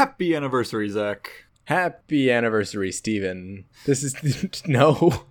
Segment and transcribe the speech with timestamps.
[0.00, 1.30] Happy anniversary, Zach.
[1.64, 3.66] Happy anniversary, Steven.
[3.84, 5.26] This is no.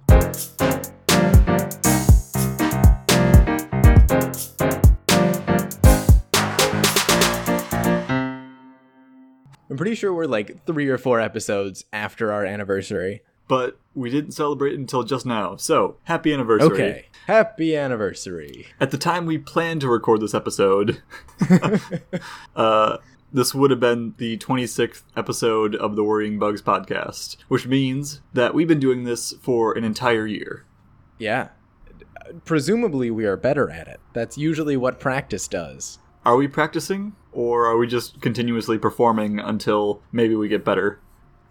[9.67, 13.23] I'm pretty sure we're like three or four episodes after our anniversary.
[13.47, 15.55] But we didn't celebrate until just now.
[15.55, 16.67] So, happy anniversary.
[16.71, 17.05] Okay.
[17.25, 18.67] Happy anniversary.
[18.79, 21.01] At the time we planned to record this episode,
[22.55, 22.97] uh,
[23.31, 28.53] this would have been the 26th episode of the Worrying Bugs podcast, which means that
[28.53, 30.65] we've been doing this for an entire year.
[31.17, 31.49] Yeah.
[32.45, 33.99] Presumably, we are better at it.
[34.13, 35.99] That's usually what practice does.
[36.25, 40.99] Are we practicing, or are we just continuously performing until maybe we get better?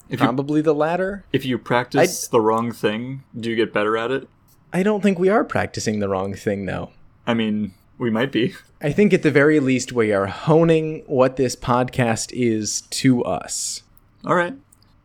[0.09, 1.25] If you, Probably the latter.
[1.33, 4.29] if you practice the wrong thing, do you get better at it?
[4.73, 6.93] I don't think we are practicing the wrong thing, though.
[7.27, 8.55] I mean, we might be.
[8.81, 13.83] I think at the very least, we are honing what this podcast is to us.
[14.25, 14.55] All right.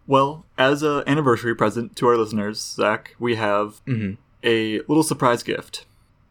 [0.05, 4.13] Well, as a anniversary present to our listeners, Zach, we have mm-hmm.
[4.43, 5.85] a little surprise gift.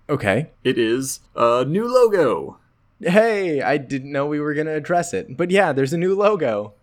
[0.08, 0.50] Okay.
[0.62, 2.58] It is a new logo.
[3.00, 5.36] Hey, I didn't know we were going to address it.
[5.36, 6.74] But yeah, there's a new logo.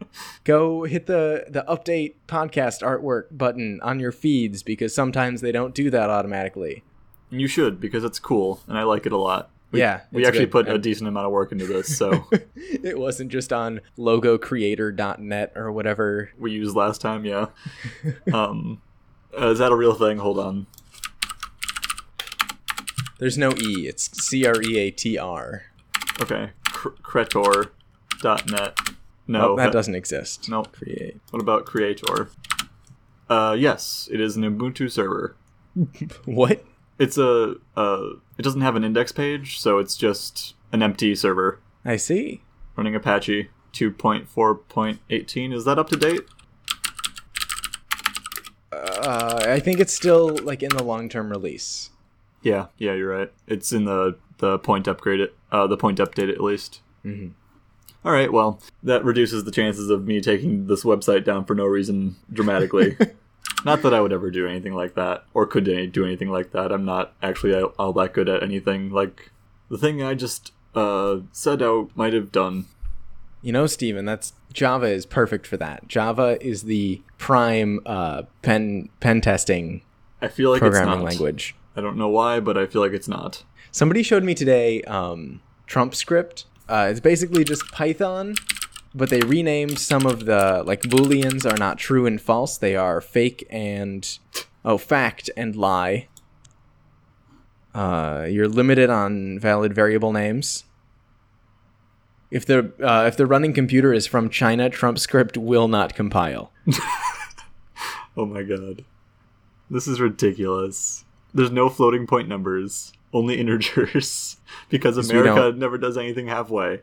[0.44, 5.74] Go hit the, the update podcast artwork button on your feeds because sometimes they don't
[5.74, 6.84] do that automatically.
[7.30, 9.50] And you should because it's cool and I like it a lot.
[9.72, 10.66] We, Yeah, we actually good.
[10.66, 15.70] put a decent amount of work into this, so it wasn't just on logocreator.net or
[15.70, 16.30] whatever.
[16.38, 17.24] we used last time.
[17.24, 17.46] Yeah.
[18.34, 18.82] Um,
[19.38, 20.18] uh, is that a real thing?
[20.18, 20.66] Hold on.
[23.18, 25.64] There's no E, it's C R E A T R.
[26.20, 26.50] Okay.
[26.64, 28.78] Cr- Creator.net.
[29.28, 30.48] No, Oh, that doesn't exist.
[30.48, 30.64] No.
[30.64, 31.20] Create.
[31.30, 32.30] What about Creator?
[33.28, 35.36] Uh, yes, it is an Ubuntu server.
[36.24, 36.64] What?
[37.00, 41.58] It's a uh, it doesn't have an index page, so it's just an empty server
[41.84, 42.42] I see.
[42.76, 45.52] running Apache 2.4.18.
[45.54, 46.20] Is that up to date?
[48.72, 51.90] Uh, I think it's still like in the long term release.
[52.42, 53.32] Yeah, yeah, you're right.
[53.46, 56.80] It's in the the point upgrade it, uh, the point update at least.
[57.04, 57.32] Mhm.
[58.04, 61.66] All right, well, that reduces the chances of me taking this website down for no
[61.66, 62.96] reason dramatically.
[63.64, 66.52] not that I would ever do anything like that, or could any- do anything like
[66.52, 66.72] that.
[66.72, 68.90] I'm not actually all- that good at anything.
[68.90, 69.30] Like
[69.70, 72.66] the thing I just uh, said I might have done.
[73.42, 75.88] You know, Steven, that's Java is perfect for that.
[75.88, 79.82] Java is the prime uh, pen pen testing
[80.20, 81.04] I feel like programming it's not.
[81.04, 81.54] language.
[81.76, 83.44] I don't know why, but I feel like it's not.
[83.72, 86.44] Somebody showed me today um, Trump script.
[86.68, 88.34] Uh, it's basically just Python,
[88.94, 92.58] but they renamed some of the like booleans are not true and false.
[92.58, 94.18] They are fake and
[94.64, 96.08] oh fact and lie.
[97.74, 100.64] Uh, you're limited on valid variable names.
[102.30, 106.52] If the uh, if the running computer is from China, Trump script will not compile.
[108.16, 108.84] Oh my god.
[109.70, 111.04] This is ridiculous.
[111.32, 114.36] There's no floating point numbers, only integers.
[114.68, 116.80] because America never does anything halfway.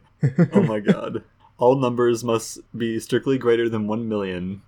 [0.53, 1.23] oh my god.
[1.57, 4.61] All numbers must be strictly greater than 1 million.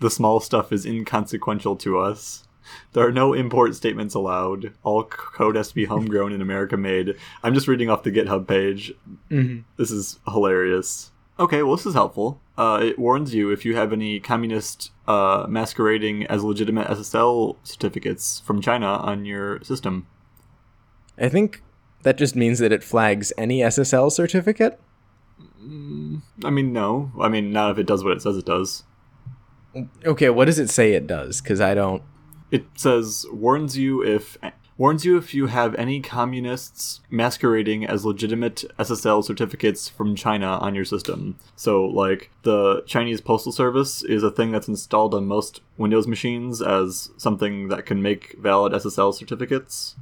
[0.00, 2.46] The small stuff is inconsequential to us.
[2.92, 4.72] There are no import statements allowed.
[4.82, 7.14] All code has to be homegrown and America made.
[7.42, 8.92] I'm just reading off the GitHub page.
[9.76, 11.10] This is hilarious.
[11.38, 12.40] Okay, well, this is helpful.
[12.56, 18.40] Uh, it warns you if you have any communist uh, masquerading as legitimate SSL certificates
[18.40, 20.06] from China on your system.
[21.18, 21.62] I think
[22.02, 24.80] that just means that it flags any SSL certificate.
[26.44, 27.12] I mean, no.
[27.20, 28.84] I mean, not if it does what it says it does.
[30.04, 31.40] Okay, what does it say it does?
[31.40, 32.02] Because I don't.
[32.50, 34.38] It says warns you if
[34.76, 40.74] warns you if you have any communists masquerading as legitimate SSL certificates from China on
[40.74, 41.38] your system.
[41.56, 46.60] So, like the Chinese postal service is a thing that's installed on most Windows machines
[46.62, 49.96] as something that can make valid SSL certificates.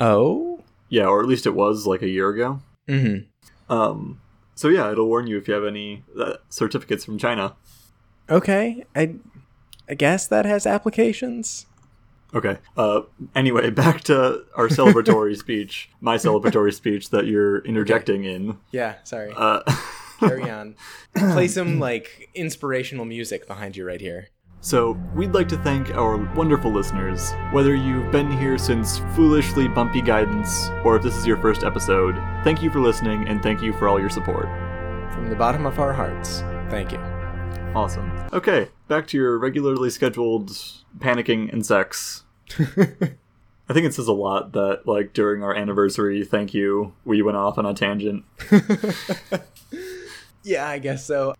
[0.00, 0.62] Oh.
[0.88, 2.60] Yeah, or at least it was like a year ago.
[2.88, 3.72] Mm-hmm.
[3.72, 4.20] Um,
[4.54, 7.54] so yeah, it'll warn you if you have any uh, certificates from China.
[8.30, 8.84] Okay.
[8.94, 9.16] I.
[9.88, 11.66] I guess that has applications.
[12.32, 12.58] Okay.
[12.76, 13.02] Uh,
[13.34, 18.56] anyway, back to our celebratory speech, my celebratory speech that you're interjecting in.
[18.70, 18.94] Yeah.
[19.04, 19.32] Sorry.
[19.36, 19.60] Uh,
[20.20, 20.76] Carry on.
[21.14, 24.28] Play some like inspirational music behind you right here.
[24.64, 27.32] So, we'd like to thank our wonderful listeners.
[27.50, 32.14] Whether you've been here since foolishly bumpy guidance, or if this is your first episode,
[32.44, 34.44] thank you for listening and thank you for all your support.
[35.12, 36.40] From the bottom of our hearts.
[36.70, 36.98] Thank you.
[37.74, 38.10] Awesome.
[38.32, 40.50] Okay, back to your regularly scheduled
[40.98, 42.22] panicking and sex.
[42.58, 47.36] I think it says a lot that, like, during our anniversary, thank you, we went
[47.36, 48.24] off on a tangent.
[50.44, 51.34] Yeah, I guess so.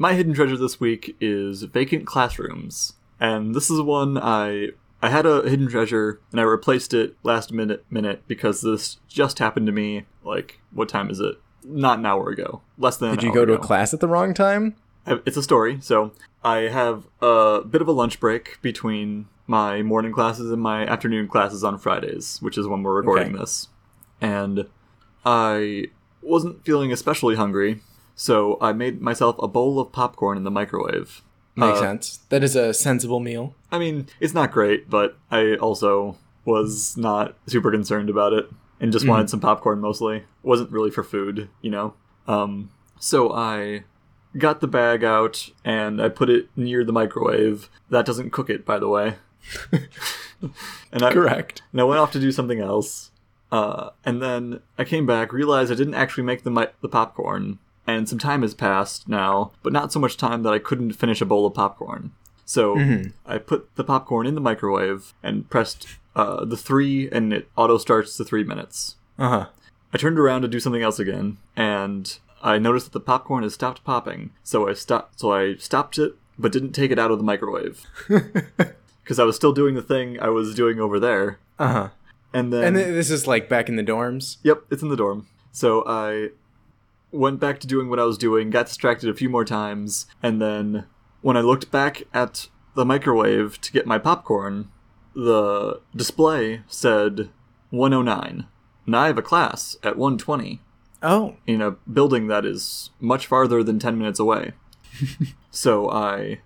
[0.00, 4.70] My hidden treasure this week is vacant classrooms, and this is one I
[5.02, 9.38] I had a hidden treasure and I replaced it last minute minute because this just
[9.38, 10.06] happened to me.
[10.24, 11.36] Like, what time is it?
[11.64, 12.62] Not an hour ago.
[12.78, 13.10] Less than.
[13.10, 14.74] Did you go to a class at the wrong time?
[15.06, 15.78] It's a story.
[15.82, 16.12] So
[16.42, 21.28] I have a bit of a lunch break between my morning classes and my afternoon
[21.28, 23.38] classes on Fridays, which is when we're recording Okay.
[23.38, 23.68] this.
[24.20, 24.66] And
[25.26, 25.86] I
[26.22, 27.80] wasn't feeling especially hungry,
[28.20, 31.22] so I made myself a bowl of popcorn in the microwave.
[31.56, 32.18] Makes Uh, sense.
[32.28, 33.54] That is a sensible meal.
[33.72, 38.92] I mean, it's not great, but I also was not super concerned about it and
[38.92, 40.24] just wanted some popcorn mostly.
[40.42, 41.94] wasn't really for food, you know.
[42.28, 43.84] Um, so I
[44.36, 47.70] got the bag out and I put it near the microwave.
[47.88, 49.14] That doesn't cook it, by the way.
[50.92, 51.62] and I, Correct.
[51.72, 53.10] and I went off to do something else.
[53.50, 57.58] Uh, and then I came back, realized I didn't actually make the mi- the popcorn,
[57.90, 61.20] and some time has passed now, but not so much time that I couldn't finish
[61.20, 62.12] a bowl of popcorn.
[62.44, 62.76] So
[63.26, 67.78] I put the popcorn in the microwave and pressed uh, the three, and it auto
[67.78, 68.96] starts to three minutes.
[69.18, 69.46] Uh huh.
[69.92, 73.54] I turned around to do something else again, and I noticed that the popcorn has
[73.54, 74.30] stopped popping.
[74.42, 75.20] So I stopped.
[75.20, 79.36] So I stopped it, but didn't take it out of the microwave because I was
[79.36, 81.38] still doing the thing I was doing over there.
[81.58, 81.88] Uh huh.
[82.32, 84.38] And then And this is like back in the dorms.
[84.42, 85.26] Yep, it's in the dorm.
[85.52, 86.30] So I
[87.12, 90.40] went back to doing what I was doing, got distracted a few more times, and
[90.40, 90.86] then
[91.20, 94.70] when I looked back at the microwave to get my popcorn,
[95.14, 97.30] the display said
[97.70, 98.46] 109.
[98.86, 100.60] And I have a class at 120
[101.02, 101.36] Oh.
[101.46, 104.52] in a building that is much farther than 10 minutes away.
[105.50, 106.40] so I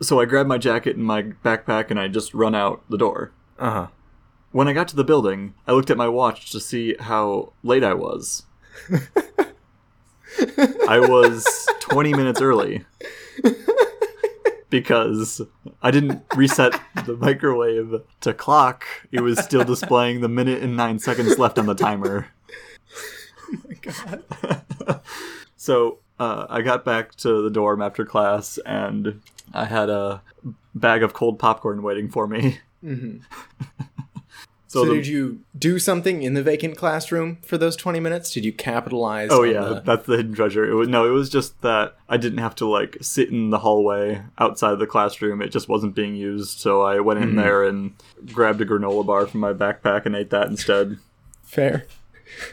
[0.00, 3.32] so I grabbed my jacket and my backpack and I just run out the door.
[3.58, 3.86] Uh huh.
[4.52, 7.84] When I got to the building, I looked at my watch to see how late
[7.84, 8.44] I was.
[10.88, 12.84] I was 20 minutes early.
[14.68, 15.42] Because
[15.82, 18.84] I didn't reset the microwave to clock.
[19.10, 22.28] It was still displaying the minute and 9 seconds left on the timer.
[23.52, 25.00] Oh my god.
[25.56, 29.22] so uh, I got back to the dorm after class and
[29.52, 30.22] I had a
[30.72, 32.58] bag of cold popcorn waiting for me.
[34.70, 38.30] So, the- did you do something in the vacant classroom for those 20 minutes?
[38.30, 40.64] Did you capitalize Oh yeah, the- that's the hidden treasure.
[40.64, 43.58] It was no, it was just that I didn't have to like sit in the
[43.58, 45.42] hallway outside of the classroom.
[45.42, 47.36] It just wasn't being used, so I went in hmm.
[47.36, 47.94] there and
[48.32, 50.98] grabbed a granola bar from my backpack and ate that instead.
[51.42, 51.86] Fair.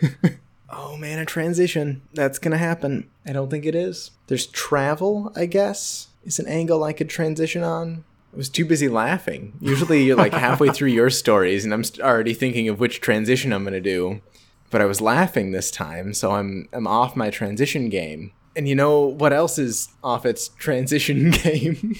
[0.72, 2.02] oh man, a transition.
[2.16, 3.12] That's gonna happen.
[3.28, 4.10] I don't think it is.
[4.26, 8.06] There's travel, I guess, is an angle I could transition on.
[8.38, 9.58] I was too busy laughing.
[9.60, 13.52] Usually you're like halfway through your stories and I'm st- already thinking of which transition
[13.52, 14.22] I'm gonna do.
[14.70, 18.34] But I was laughing this time, so I'm I'm off my transition game.
[18.56, 21.96] And you know what else is off its transition game?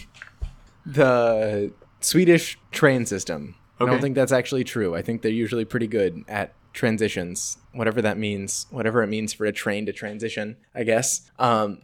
[0.86, 3.56] the Swedish train system.
[3.80, 4.94] I don't think that's actually true.
[4.94, 9.48] I think they're usually pretty good at transitions, whatever that means, whatever it means for
[9.48, 11.32] a train to transition, I guess.
[11.40, 11.82] Um,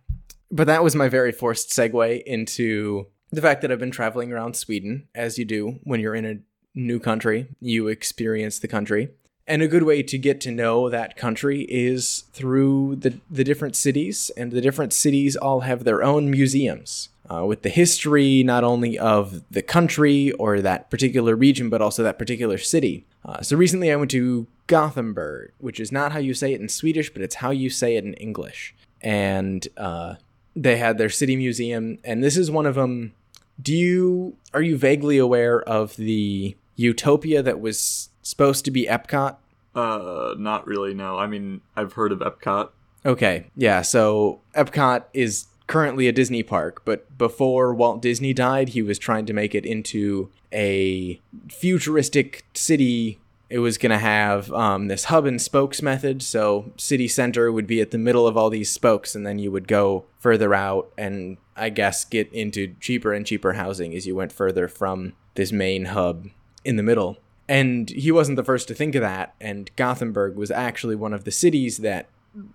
[0.52, 4.56] but that was my very forced segue into the fact that I've been traveling around
[4.56, 6.40] Sweden, as you do when you're in a
[6.76, 9.10] new country, you experience the country.
[9.48, 13.76] And a good way to get to know that country is through the, the different
[13.76, 18.64] cities, and the different cities all have their own museums uh, with the history not
[18.64, 23.06] only of the country or that particular region, but also that particular city.
[23.26, 26.70] Uh, so recently I went to Gothenburg, which is not how you say it in
[26.70, 28.76] Swedish, but it's how you say it in English.
[29.02, 30.16] And uh,
[30.56, 33.14] they had their city museum, and this is one of them.
[33.62, 39.38] Do you are you vaguely aware of the utopia that was supposed to be Epcot?
[39.76, 40.94] Uh, not really.
[40.94, 42.70] No, I mean I've heard of Epcot.
[43.06, 43.82] Okay, yeah.
[43.82, 49.26] So Epcot is currently a Disney park, but before Walt Disney died, he was trying
[49.26, 51.20] to make it into a
[51.50, 53.20] futuristic city.
[53.50, 56.22] It was going to have um, this hub and spokes method.
[56.24, 59.52] So city center would be at the middle of all these spokes, and then you
[59.52, 64.16] would go further out and I guess get into cheaper and cheaper housing as you
[64.16, 66.28] went further from this main hub
[66.64, 67.18] in the middle.
[67.48, 71.26] And he wasn't the first to think of that, and Gothenburg was actually one of
[71.26, 72.08] the cities that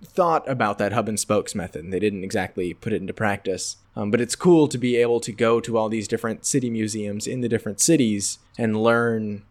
[0.05, 1.91] thought about that hub and spokes method.
[1.91, 3.77] They didn't exactly put it into practice.
[3.95, 7.27] Um, but it's cool to be able to go to all these different city museums
[7.27, 9.43] in the different cities and learn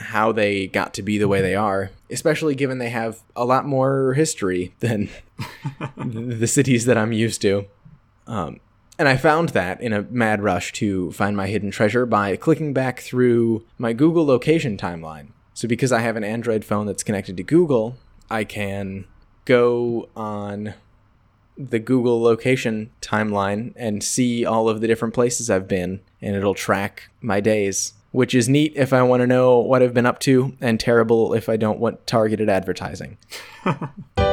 [0.00, 3.64] how they got to be the way they are, especially given they have a lot
[3.64, 5.08] more history than
[5.96, 7.66] the cities that I'm used to.
[8.26, 8.60] Um,
[8.98, 12.72] and I found that in a mad rush to find my hidden treasure by clicking
[12.72, 15.28] back through my Google location timeline.
[15.52, 17.96] So, because I have an Android phone that's connected to Google,
[18.30, 19.06] I can
[19.44, 20.74] go on
[21.56, 26.54] the Google location timeline and see all of the different places I've been, and it'll
[26.54, 30.18] track my days, which is neat if I want to know what I've been up
[30.20, 33.18] to, and terrible if I don't want targeted advertising.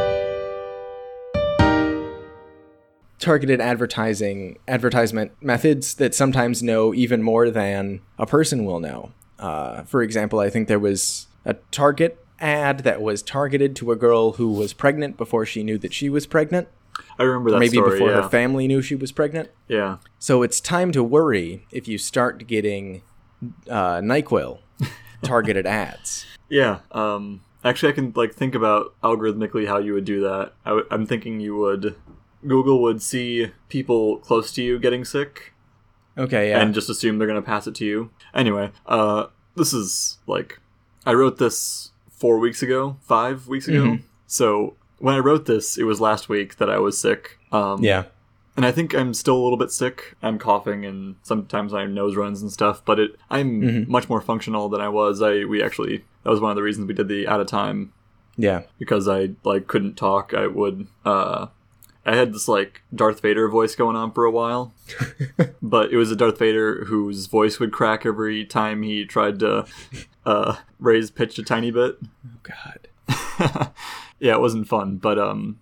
[3.21, 9.11] targeted advertising advertisement methods that sometimes know even more than a person will know.
[9.39, 13.95] Uh, for example, I think there was a Target ad that was targeted to a
[13.95, 16.67] girl who was pregnant before she knew that she was pregnant.
[17.17, 17.67] I remember that story.
[17.67, 18.23] maybe story, before yeah.
[18.23, 19.49] her family knew she was pregnant.
[19.67, 19.97] Yeah.
[20.19, 23.03] So it's time to worry if you start getting
[23.69, 24.59] uh, Nyquil
[25.21, 26.25] targeted ads.
[26.49, 26.79] Yeah.
[26.91, 30.53] Um, actually, I can like think about algorithmically how you would do that.
[30.65, 31.95] I w- I'm thinking you would
[32.47, 35.53] Google would see people close to you getting sick
[36.17, 36.59] Okay, yeah.
[36.61, 38.09] and just assume they're gonna pass it to you.
[38.33, 40.59] Anyway, uh, this is like
[41.05, 43.83] I wrote this four weeks ago, five weeks ago.
[43.83, 44.01] Mhm.
[44.27, 47.37] So when I wrote this, it was last week that I was sick.
[47.51, 48.03] Um, yeah.
[48.57, 50.15] and I think I'm still a little bit sick.
[50.21, 52.83] I'm coughing and sometimes my nose runs and stuff.
[52.85, 53.87] But it, I'm Mhm.
[53.87, 55.21] much more functional than I was.
[55.21, 57.93] I we actually that was one of the reasons we did the out of time
[58.37, 58.63] Yeah.
[58.77, 60.33] because I like couldn't talk.
[60.33, 60.87] I would.
[61.05, 61.47] uh
[62.05, 64.73] I had this like Darth Vader voice going on for a while,
[65.61, 69.65] but it was a Darth Vader whose voice would crack every time he tried to
[70.25, 71.97] uh, raise pitch a tiny bit.
[72.25, 73.71] Oh God.
[74.19, 75.59] yeah, it wasn't fun, but um,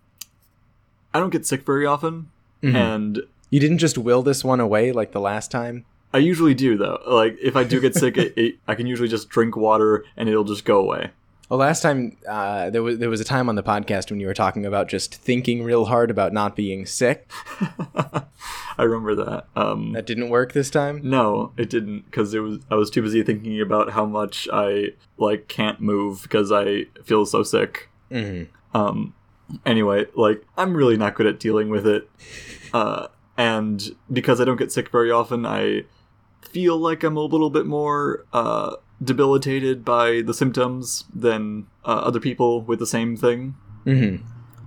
[1.14, 2.30] I don't get sick very often,
[2.64, 2.76] Mhm.
[2.76, 5.86] and You didn't just will this one away like the last time.
[6.14, 7.02] I usually do though.
[7.08, 10.30] Like if I do get sick, it, it, I can usually just drink water and
[10.30, 11.12] it'll just go away.
[11.50, 14.28] Well, last time uh, there was there was a time on the podcast when you
[14.28, 17.30] were talking about just thinking real hard about not being sick.
[18.78, 19.46] I remember that.
[19.56, 21.02] Um, That didn't work this time.
[21.04, 24.90] no, it didn't because it was I was too busy thinking about how much I
[25.18, 27.90] like can't move because I feel so sick.
[28.12, 28.44] hmm
[28.76, 29.16] Um,
[29.66, 32.08] anyway, like I'm really not good at dealing with it,
[32.74, 35.86] uh, and because I don't get sick very often, I
[36.42, 42.20] feel like I'm a little bit more uh, debilitated by the symptoms than uh, other
[42.20, 43.56] people with the same thing.
[43.86, 44.18] hmm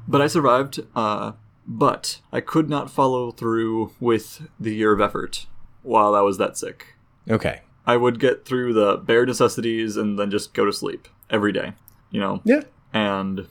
[0.08, 0.80] But I survived.
[0.96, 1.32] Uh,
[1.66, 5.46] but I could not follow through with the year of effort
[5.82, 6.94] while I was that sick.
[7.30, 7.60] Okay.
[7.86, 11.72] I would get through the bare necessities and then just go to sleep every day.
[12.10, 12.62] You know, Yeah.
[12.92, 13.46] and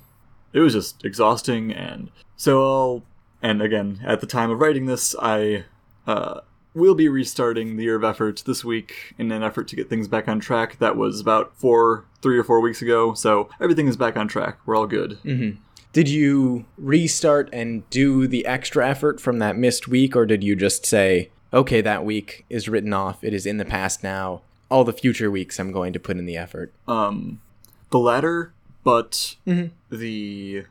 [0.53, 3.03] it was just exhausting and so I'll
[3.41, 5.63] and again at the time of writing this I
[6.05, 6.41] uh
[6.73, 10.07] will be restarting the year of effort this week in an effort to get things
[10.07, 13.97] back on track that was about four three or four weeks ago so everything is
[13.97, 15.51] back on track we're all good hmm
[15.93, 20.55] Did you restart and do the extra effort from that missed week, or did you
[20.55, 23.23] just say, "Okay, that week is written off.
[23.25, 24.41] It is in the past now.
[24.69, 27.41] All the future weeks, I'm going to put in the effort." um
[27.89, 28.53] the latter
[28.85, 29.71] but Mhm.
[29.89, 30.63] the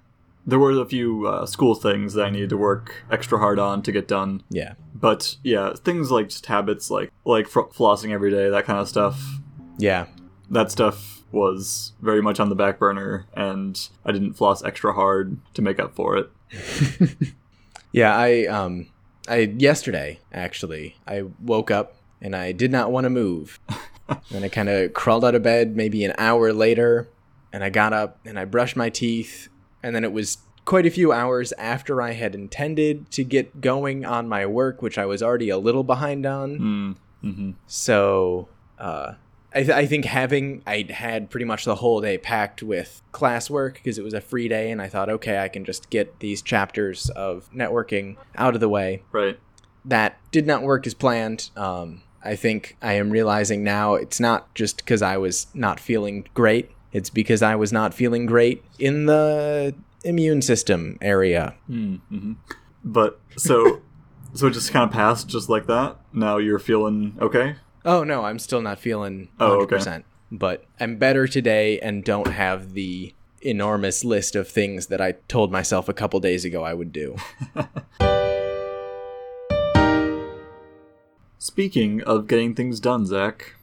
[0.51, 3.83] there were a few uh, school things that I needed to work extra hard on
[3.83, 4.75] to get done Yeah.
[4.95, 8.89] but yeah things like just habits like like fr- flossing every day that kind of
[8.89, 9.21] stuff
[9.79, 10.07] Yeah.
[10.51, 15.37] that stuff was very much on the back burner and I didn't floss extra hard
[15.55, 16.31] to make up for it.
[17.93, 18.87] Yeah, I um
[19.29, 23.59] I yesterday actually I woke up and I did not want to move.
[24.33, 27.09] and I kind of crawled out of bed maybe an hour later
[27.53, 29.49] and I got up and I brushed my teeth
[29.83, 34.05] and then it was quite a few hours after I had intended to get going
[34.05, 36.59] on my work which I was already a little behind on.
[36.59, 36.97] Mm,
[37.35, 39.15] hmm So, uh,
[39.53, 43.75] I, th- I think having I had pretty much the whole day packed with classwork
[43.75, 46.41] because it was a free day, and I thought, okay, I can just get these
[46.41, 49.03] chapters of networking out of the way.
[49.11, 49.39] Right.
[49.85, 51.51] That did not work as planned.
[51.57, 56.29] Um, I think I am realizing now it's not just because I was not feeling
[56.35, 56.71] great.
[56.93, 61.55] It's because I was not feeling great in the immune system area.
[61.69, 62.33] Mm, hmm
[62.85, 63.81] But so
[64.35, 65.97] so it just kind of passed just like that.
[66.13, 67.57] Now you're feeling okay.
[67.85, 69.41] Oh no, I'm still not feeling 100%.
[69.41, 70.05] Oh, okay.
[70.33, 75.51] But I'm better today and don't have the enormous list of things that I told
[75.51, 77.17] myself a couple days ago I would do.
[81.39, 83.55] Speaking of getting things done, Zach,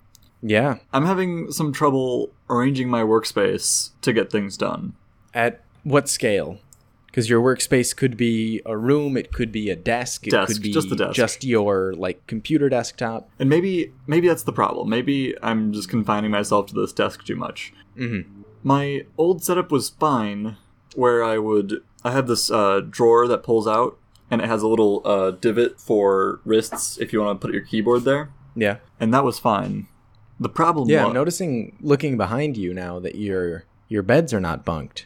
[0.41, 0.79] yeah.
[0.91, 4.93] I'm having some trouble arranging my workspace to get things done.
[5.33, 6.59] At what scale?
[7.07, 10.61] Because your workspace could be a room, it could be a desk, it Desk, could
[10.61, 11.15] be just the desk.
[11.15, 13.29] just your like computer desktop.
[13.39, 14.89] And maybe maybe that's the problem.
[14.89, 17.73] Maybe I'm just confining myself to this desk too much.
[17.97, 18.21] hmm
[18.63, 20.57] My old setup was fine,
[20.95, 23.97] where I would I had this uh, drawer that pulls out,
[24.29, 27.63] and it has a little uh, divot for wrists if you want to put your
[27.65, 28.77] keyboard there, Yeah.
[28.99, 29.87] and that was fine.
[30.39, 34.39] The problem, Yeah, wa- I'm noticing looking behind you now that your your beds are
[34.39, 35.05] not bunked.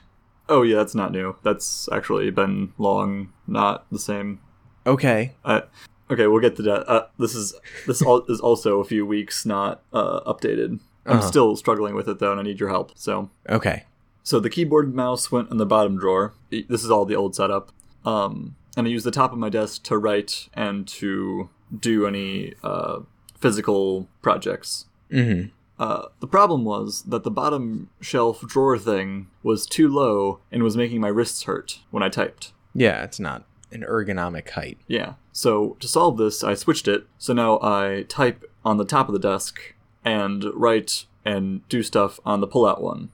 [0.49, 1.35] Oh yeah, that's not new.
[1.43, 4.39] That's actually been long not the same.
[4.85, 5.33] Okay.
[5.45, 5.61] Uh,
[6.09, 6.89] okay, we'll get to that.
[6.89, 7.53] Uh, this is
[7.87, 10.79] this al- is also a few weeks not uh, updated.
[11.05, 11.27] I'm Uh-huh.
[11.27, 12.91] still struggling with it though, and I need your help.
[12.95, 13.85] So Okay.
[14.23, 16.33] So the keyboard and mouse went in the bottom drawer.
[16.51, 17.71] This is all the old setup.
[18.05, 22.53] Um, and I used the top of my desk to write and to do any
[22.63, 22.99] uh,
[23.39, 24.85] physical projects.
[25.11, 25.49] Mm-hmm.
[25.81, 30.77] Uh, the problem was that the bottom shelf drawer thing was too low and was
[30.77, 32.53] making my wrists hurt when I typed.
[32.73, 34.77] Yeah, it's not an ergonomic height.
[34.87, 35.13] Yeah.
[35.31, 37.05] So to solve this, I switched it.
[37.17, 39.73] So now I type on the top of the desk
[40.05, 43.09] and write and do stuff on the pull-out one.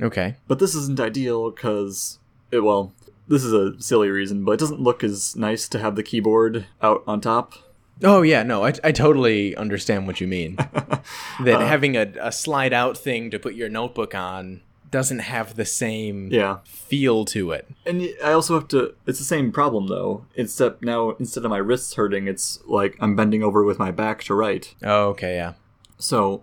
[0.00, 0.36] Okay.
[0.46, 2.18] But this isn't ideal because,
[2.52, 2.92] well,
[3.26, 6.66] this is a silly reason, but it doesn't look as nice to have the keyboard
[6.82, 7.54] out on top.
[8.02, 10.56] Oh yeah, no, I, I totally understand what you mean.
[11.44, 15.64] that having a, a slide out thing to put your notebook on doesn't have the
[15.64, 16.58] same Yeah.
[16.64, 17.68] feel to it.
[17.86, 18.94] And I also have to.
[19.06, 20.24] It's the same problem though.
[20.36, 24.22] Except now, instead of my wrists hurting, it's like I'm bending over with my back
[24.24, 24.74] to write.
[24.82, 25.54] Oh, okay, yeah.
[25.98, 26.42] So,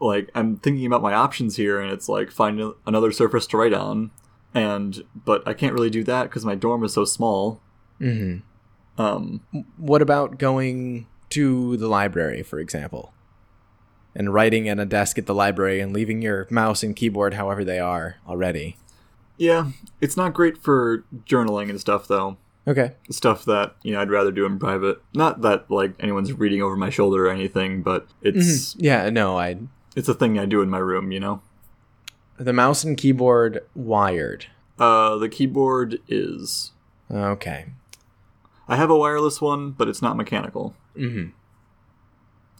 [0.00, 3.72] like, I'm thinking about my options here, and it's like find another surface to write
[3.74, 4.10] on,
[4.54, 7.60] and but I can't really do that because my dorm is so small.
[7.98, 8.38] hmm
[9.00, 9.40] Um,
[9.76, 13.12] What about going to the library, for example,
[14.14, 17.64] and writing at a desk at the library and leaving your mouse and keyboard however
[17.64, 18.76] they are already?
[19.38, 19.70] yeah,
[20.02, 22.36] it's not great for journaling and stuff though.
[22.68, 22.92] Okay.
[23.10, 25.00] stuff that you know I'd rather do in private.
[25.14, 29.56] Not that like anyone's reading over my shoulder or anything, but it's Yeah, no, I.
[29.96, 31.10] it's a thing I do in my room.
[31.10, 31.40] You know,
[32.36, 34.46] The mouse and keyboard wired.
[34.78, 36.72] uh, the keyboard is.
[37.10, 37.66] Okay.
[38.70, 40.74] I have a wireless one, but it's not mechanical.
[40.96, 41.26] hmm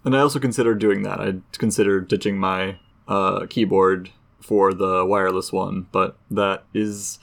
[0.04, 1.20] And I also considered doing that.
[1.20, 2.76] I'd considered ditching my
[3.08, 7.18] uh, keyboard for the wireless one, but that is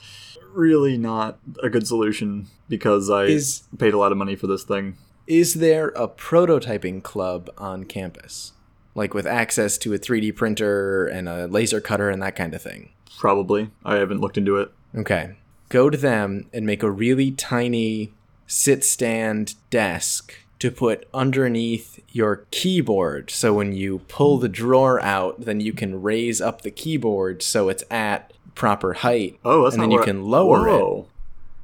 [0.54, 4.64] really not a good solution because I Is- paid a lot of money for this
[4.64, 4.96] thing.
[5.26, 8.52] Is there a prototyping club on campus?
[8.94, 12.62] Like with access to a 3D printer and a laser cutter and that kind of
[12.62, 12.90] thing?
[13.18, 13.70] Probably.
[13.84, 14.72] I haven't looked into it.
[14.96, 15.36] Okay.
[15.68, 18.14] Go to them and make a really tiny
[18.48, 23.30] sit stand desk to put underneath your keyboard.
[23.30, 27.68] So when you pull the drawer out, then you can raise up the keyboard so
[27.68, 29.38] it's at proper height.
[29.44, 31.06] Oh, that's and not then you can lower it Whoa.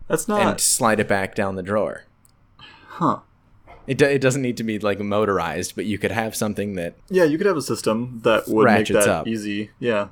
[0.07, 0.43] That's not.
[0.47, 2.05] and slide it back down the drawer.
[2.87, 3.21] Huh.
[3.89, 6.95] It, do- it doesn't need to be like motorized, but you could have something that
[7.11, 9.27] Yeah, you could have a system that would make that up.
[9.27, 9.71] easy.
[9.81, 10.09] Yeah.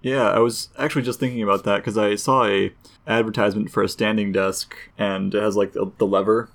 [0.00, 2.72] Yeah, I was actually just thinking about that because I saw a
[3.06, 6.50] advertisement for a standing desk and it has like the, the lever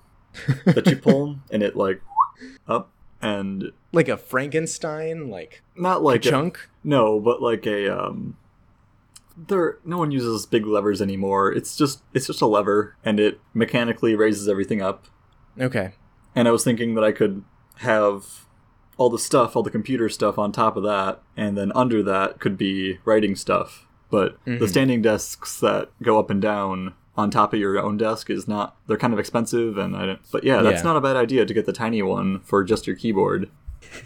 [0.66, 2.02] that you pull and it like
[2.68, 2.90] up
[3.22, 6.70] and like a Frankenstein, like not like a- chunk.
[6.84, 8.38] no, but like a um
[9.36, 11.52] there no one uses big levers anymore.
[11.52, 15.06] It's just it's just a lever and it mechanically raises everything up.
[15.60, 15.94] Okay.
[16.36, 17.44] and I was thinking that I could
[17.78, 18.46] have
[18.98, 22.40] all the stuff, all the computer stuff on top of that, and then under that
[22.40, 23.87] could be writing stuff.
[24.10, 28.30] But the standing desks that go up and down on top of your own desk
[28.30, 30.84] is not they're kind of expensive and I don't but yeah, that's Yeah.
[30.84, 33.50] not a bad idea to get the tiny one for just your keyboard.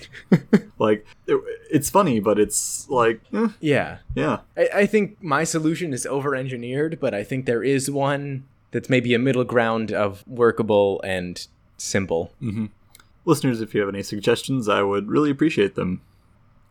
[0.79, 3.97] like it, it's funny, but it's like eh, Yeah.
[4.15, 4.39] yeah.
[4.57, 8.89] I, I think my solution is over engineered, but I think there is one that's
[8.89, 11.45] maybe a middle ground of workable and
[11.77, 12.31] simple.
[13.25, 16.01] Listeners, if you have any suggestions, I would really appreciate them.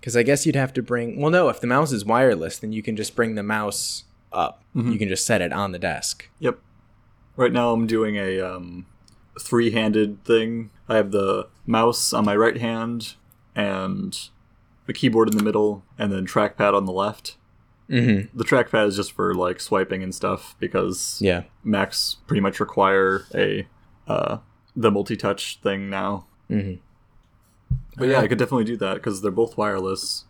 [0.00, 1.20] Because I guess you'd have to bring.
[1.20, 4.62] Well, no, if the mouse is wireless, then you can just bring the mouse up.
[4.74, 6.28] You can just set it on the desk.
[6.38, 6.58] Yep.
[7.36, 8.86] Right now I'm doing a um,
[9.40, 10.70] three-handed thing.
[10.88, 13.14] I have the mouse on my right hand
[13.54, 14.16] and
[14.86, 17.36] the keyboard in the middle and then trackpad on the left.
[17.88, 18.36] Mm-hmm.
[18.38, 21.42] The trackpad is just for like swiping and stuff because Yeah.
[21.64, 23.66] Macs pretty much require a
[24.06, 24.38] uh,
[24.76, 26.26] the multi-touch thing now.
[26.48, 26.80] Mm-hmm.
[27.96, 30.24] But yeah, I could definitely do that because they're both wireless.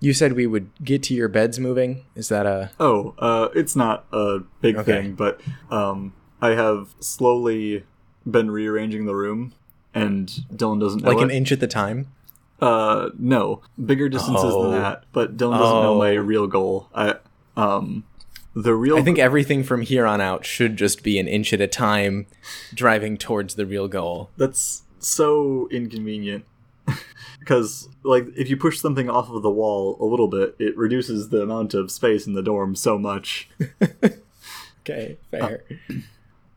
[0.00, 2.04] You said we would get to your beds moving.
[2.14, 2.70] Is that a?
[2.78, 4.92] Oh, uh, it's not a big Okay.
[4.92, 7.84] thing, but um, I have slowly
[8.24, 9.54] been rearranging the room,
[9.92, 11.34] and Dylan doesn't know Like an it.
[11.36, 12.08] inch at the time?
[12.60, 14.70] uh, no, bigger distances Oh.
[14.70, 15.04] than that.
[15.12, 16.20] But Dylan doesn't know my Oh.
[16.22, 16.88] real goal.
[16.94, 17.14] I
[17.56, 18.04] um,
[18.54, 18.96] the real.
[18.96, 22.26] I think everything from here on out should just be an inch at a time,
[22.74, 24.30] driving towards the real goal.
[24.36, 26.44] that's so inconvenient.
[27.48, 31.30] Because, like, if you push something off of the wall a little bit, it reduces
[31.30, 33.48] the amount of space in the dorm so much.
[34.80, 35.64] Okay, fair.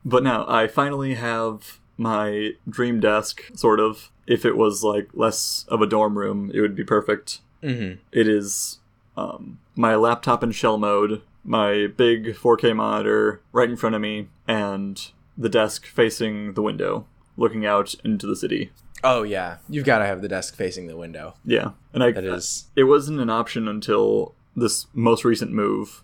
[0.06, 4.10] But now I finally have my dream desk, sort of.
[4.26, 7.40] If it was like less of a dorm room, it would be perfect.
[7.62, 8.00] mm-hmm.
[8.14, 8.80] It is
[9.18, 14.30] um, my laptop in shell mode my big 4K monitor right in front of me,
[14.48, 17.06] and the desk facing the window,
[17.38, 18.72] looking out into the city.
[19.04, 21.36] Oh yeah, you've got to have the desk facing the window.
[21.46, 26.04] Yeah, and I That is it wasn't an option until this most recent move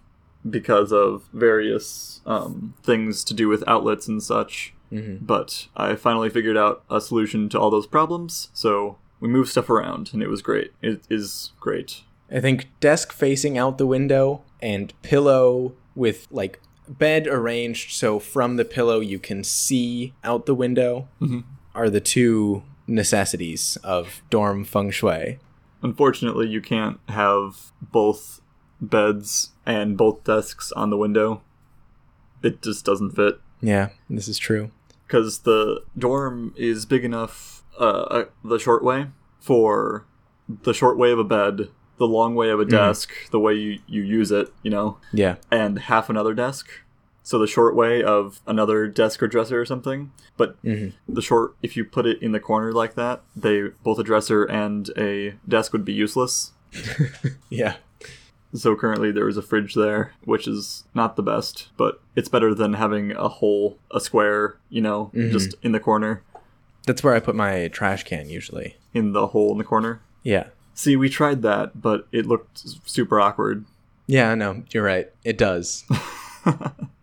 [0.49, 4.73] because of various um, things to do with outlets and such.
[4.91, 5.19] Mhm.
[5.25, 9.69] But I finally figured out a solution to all those problems, so we moved stuff
[9.69, 10.71] around, and it was great.
[10.81, 12.03] It is great.
[12.31, 18.55] I think desk facing out the window and pillow with like bed arranged so from
[18.55, 21.43] the pillow you can see out the window Mhm.
[21.75, 25.39] are the two necessities of dorm feng shui.
[25.83, 28.41] Unfortunately, you can't have both
[28.81, 31.41] beds and both desks on the window.
[32.43, 33.39] It just doesn't fit.
[33.61, 34.71] Yeah, this is true.
[35.07, 39.07] because the dorm is big enough uh, uh, the short way
[39.39, 40.05] for
[40.63, 43.79] the short way of a bed the long way of a desk the way you,
[43.87, 45.35] you use it you know Yeah.
[45.51, 46.67] and half another desk
[47.27, 50.93] so the short way of another desk or dresser or something but Mhm.
[51.09, 54.43] the short if you put it in the corner like that they both a dresser
[54.45, 56.51] and a desk would be useless
[57.49, 57.75] Yeah.
[58.53, 62.53] so currently there is a fridge there, which is not the best, but it's better
[62.55, 66.21] than having a hole, a square, you know, just in the corner,
[66.85, 68.77] That's where I put my trash can usually.
[68.93, 69.99] in the hole in the corner.
[70.23, 70.47] Yeah.
[70.73, 73.65] See, we tried that, but it looked super awkward.
[74.07, 75.07] Yeah, no, you're right.
[75.25, 75.83] It does.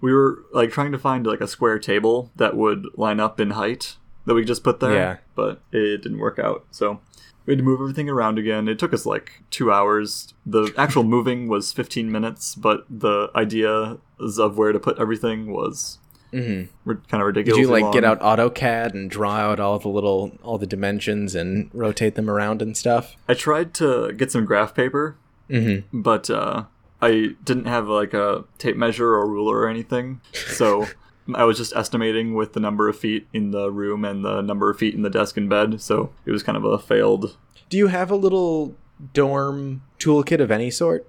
[0.00, 3.50] We were like trying to find like a square table that would line up in
[3.50, 5.16] height that we could just put there, Yeah.
[5.34, 6.64] but it didn't work out.
[6.70, 7.00] So
[7.46, 8.68] we had to move everything around again.
[8.68, 10.34] It took us like two hours.
[10.46, 13.98] The actual moving was 15 minutes, but the ideas
[14.38, 15.98] of where to put everything was
[16.32, 17.56] hmm We're kind of ridiculous.
[17.58, 21.34] Did you like get out AutoCAD and draw out all the little all the dimensions
[21.34, 23.16] and rotate them around and stuff?
[23.28, 25.16] I tried to get some graph paper,
[25.50, 26.00] Mm-hmm.
[26.02, 26.64] but uh,
[27.02, 30.86] I didn't have like a tape measure or ruler or anything, so
[31.34, 34.68] I was just estimating with the number of feet in the room and the number
[34.70, 35.80] of feet in the desk and bed.
[35.80, 37.36] So it was kind of a failed.
[37.68, 38.74] Do you have a little
[39.14, 41.06] dorm toolkit of any sort?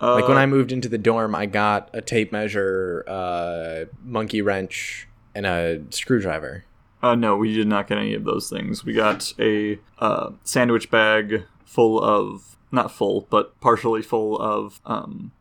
[0.00, 4.42] Uh, Like when I moved into the dorm, I got a tape measure, uh, monkey
[4.42, 6.64] wrench, and a screwdriver.
[7.02, 8.84] Uh, no, we did not get any of those things.
[8.84, 15.32] We got a uh, sandwich bag full of, not full, but partially full of um,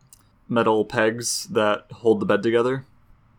[0.47, 2.85] metal pegs that hold the bed together.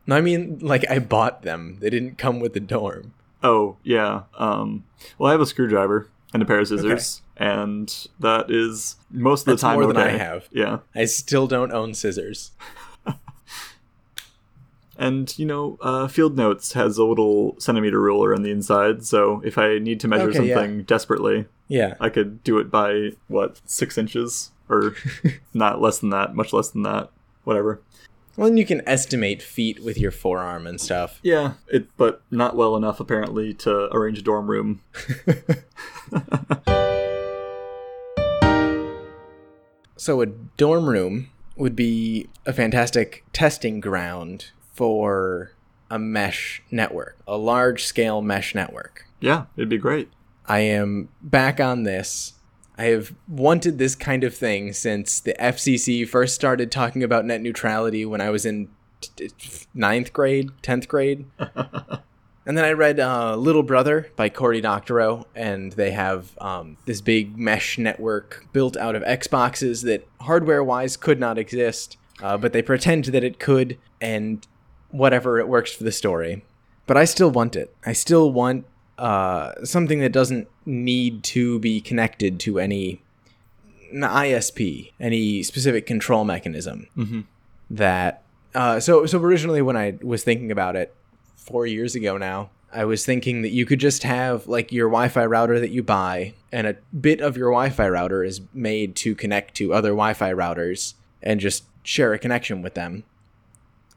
[0.07, 1.79] No, I mean like I bought them.
[1.81, 3.15] They didn't come with the dorm.
[3.43, 4.23] Oh, yeah.
[4.39, 4.85] Um,
[5.19, 9.47] well, I have a screwdriver and a pair of scissors, and that is most of
[9.47, 10.49] the That's time more than I have.
[10.51, 10.79] Yeah.
[10.95, 12.53] I still don't own scissors.
[14.97, 19.43] And, you know, uh, Field Notes has a little centimeter ruler on the inside, so
[19.45, 20.55] if I need to measure Okay, yeah.
[20.55, 21.95] something desperately, Yeah.
[22.01, 24.51] I could do it by, what, six inches?
[24.69, 24.95] Or
[25.55, 27.11] not less than that, much less than that.
[27.45, 27.81] Whatever.
[28.37, 31.21] Well, and you can estimate feet with your forearm and stuff.
[31.23, 34.81] Yeah, it, but not well enough, apparently, to arrange a dorm room.
[40.05, 45.53] So a dorm room would be a fantastic testing ground for
[45.91, 49.07] a mesh network, a large scale mesh network.
[49.21, 50.11] Yeah, it'd be great.
[50.47, 52.35] I am back on this.
[52.77, 57.41] I have wanted this kind of thing since the FCC first started talking about net
[57.41, 58.69] neutrality when I was in
[59.01, 61.27] t- t- ninth grade, tenth grade.
[61.39, 67.01] and then I read uh, Little Brother by Cory Doctorow, and they have um, this
[67.01, 72.53] big mesh network built out of Xboxes that hardware wise could not exist, uh, but
[72.53, 74.47] they pretend that it could, and
[74.91, 76.45] whatever, it works for the story.
[76.87, 77.75] But I still want it.
[77.87, 78.67] I still want
[78.99, 83.01] uh, something that doesn't need to be connected to any
[83.93, 86.89] an ISP, any specific control mechanism.
[86.95, 87.21] hmm
[87.71, 88.23] That
[88.55, 90.95] uh, so so originally when I was thinking about it
[91.37, 95.27] four years ago now, I was thinking that you could just have like your Wi-Fi
[95.27, 99.55] router that you buy, and a bit of your Wi-Fi router is made to connect
[99.57, 103.05] to other Wi-Fi routers, and just share a connection with them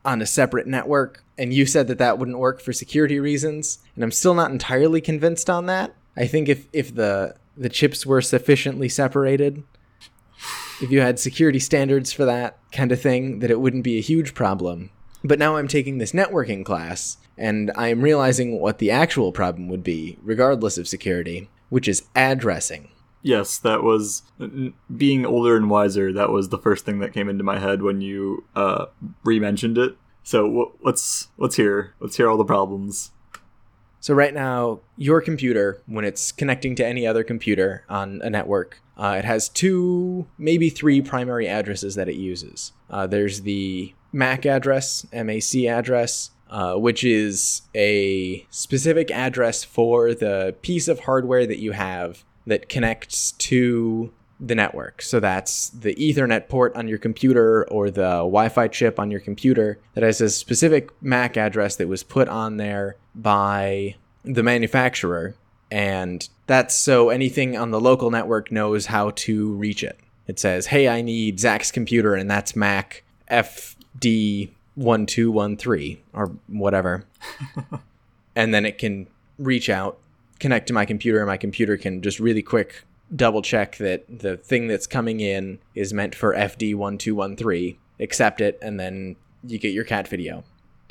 [0.06, 1.24] on a separate network.
[1.38, 5.02] And you said that that wouldn't work for security reasons, and I'm still not entirely
[5.02, 5.94] convinced on that.
[6.16, 9.64] I think if if the the chips were sufficiently separated,
[10.82, 14.02] if you had security standards for that kind of thing, that it wouldn't be a
[14.02, 14.90] huge problem.
[15.24, 19.68] But now I'm taking this networking class, and I am realizing what the actual problem
[19.68, 22.90] would be, regardless of security, which is addressing.
[23.28, 24.24] Yes, that was
[24.96, 26.14] being older and wiser.
[26.14, 28.86] That was the first thing that came into my head when you uh,
[29.26, 29.98] re-mentioned it.
[30.24, 33.12] So w- let's let's hear let's hear all the problems.
[34.00, 38.80] So right now, your computer, when it's connecting to any other computer on a network,
[38.96, 42.72] uh, it has two, maybe three primary addresses that it uses.
[42.90, 50.56] Uh, there's the MAC address, MAC address, uh, which is a specific address for the
[50.62, 55.02] piece of hardware that you have that connects to the network.
[55.02, 59.20] So that's the Ethernet port on your computer or the Wi Fi chip on your
[59.20, 65.36] computer that has a specific MAC address that was put on there by the manufacturer.
[65.72, 69.98] And that's so anything on the local network knows how to reach it.
[70.28, 77.06] It says, hey, I need Zach's computer, and that's Mac FD1213 or whatever.
[78.36, 79.08] and then it can
[79.40, 79.98] reach out,
[80.40, 82.84] connect to my computer, and my computer can just really quick
[83.16, 88.80] double check that the thing that's coming in is meant for FD1213, accept it, and
[88.80, 90.44] then you get your cat video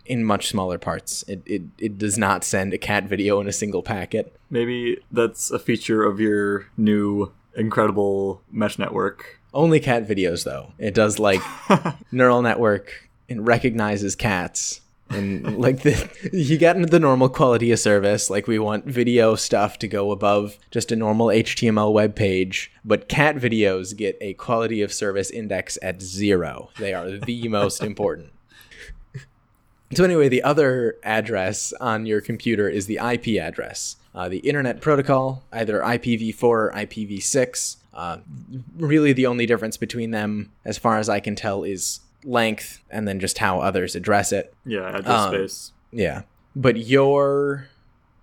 [0.06, 1.24] in much smaller parts.
[1.28, 4.34] It, it, it does not send a cat video in a single packet.
[4.50, 9.40] Maybe that's a feature of your new incredible mesh network.
[9.52, 10.72] Only cat videos, though.
[10.78, 11.40] It does like
[12.12, 13.10] neural network.
[13.28, 14.80] It recognizes cats
[15.10, 18.28] and like the you get into the normal quality of service.
[18.30, 23.08] Like we want video stuff to go above just a normal html web page but
[23.08, 26.70] cat videos get a quality of service index at zero.
[26.78, 28.32] They are the most important.
[29.94, 33.96] So anyway the other address on your computer is the ip address.
[34.14, 38.18] Uh, the internet protocol either ipv4 or ipv6 uh,
[38.76, 43.06] really the only difference between them as far as i can tell is length and
[43.08, 44.52] then just how others address it.
[44.66, 45.72] Yeah, address Um, space.
[45.92, 46.22] Yeah.
[46.54, 47.68] But your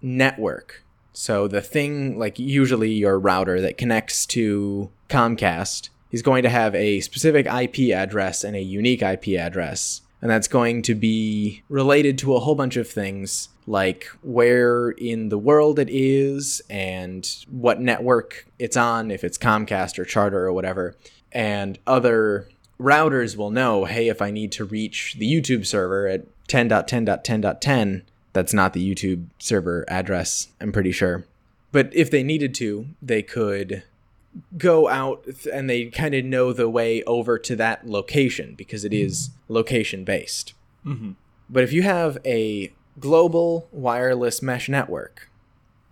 [0.01, 6.49] network, so the thing, like usually your router that connects to Comcast, is going to
[6.49, 10.01] have a specific IP address and a unique IP address.
[10.21, 15.29] And that's going to be related to a whole bunch of things like where in
[15.29, 20.53] the world it is and what network it's on, if it's Comcast or Charter or
[20.53, 20.95] whatever.
[21.31, 22.47] And other
[22.79, 28.53] routers will know, hey, if I need to reach the YouTube server at 10.10.10.10, that's
[28.53, 31.25] not the YouTube server address, I'm pretty sure.
[31.71, 33.83] But if they needed to, they could
[34.57, 38.93] go out and they kind of know the way over to that location because it
[38.93, 40.53] is location based.
[40.85, 41.15] Mhm.
[41.49, 45.29] But if you have a global wireless mesh network,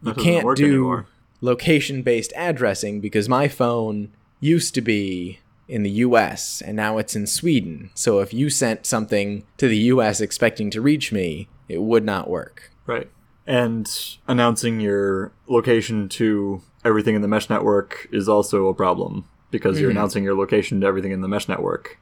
[0.01, 1.05] you That doesn't can't do
[1.41, 5.39] location based addressing because my phone used to be
[5.71, 7.89] in the US and now it's in Sweden.
[7.95, 12.29] So if you sent something to the US expecting to reach me, it would not
[12.29, 12.71] work.
[12.85, 13.09] Right.
[13.47, 13.89] And
[14.27, 19.89] announcing your location to everything in the mesh network is also a problem because you're
[19.89, 19.97] Mhm.
[19.97, 21.97] announcing your location to everything in the mesh network.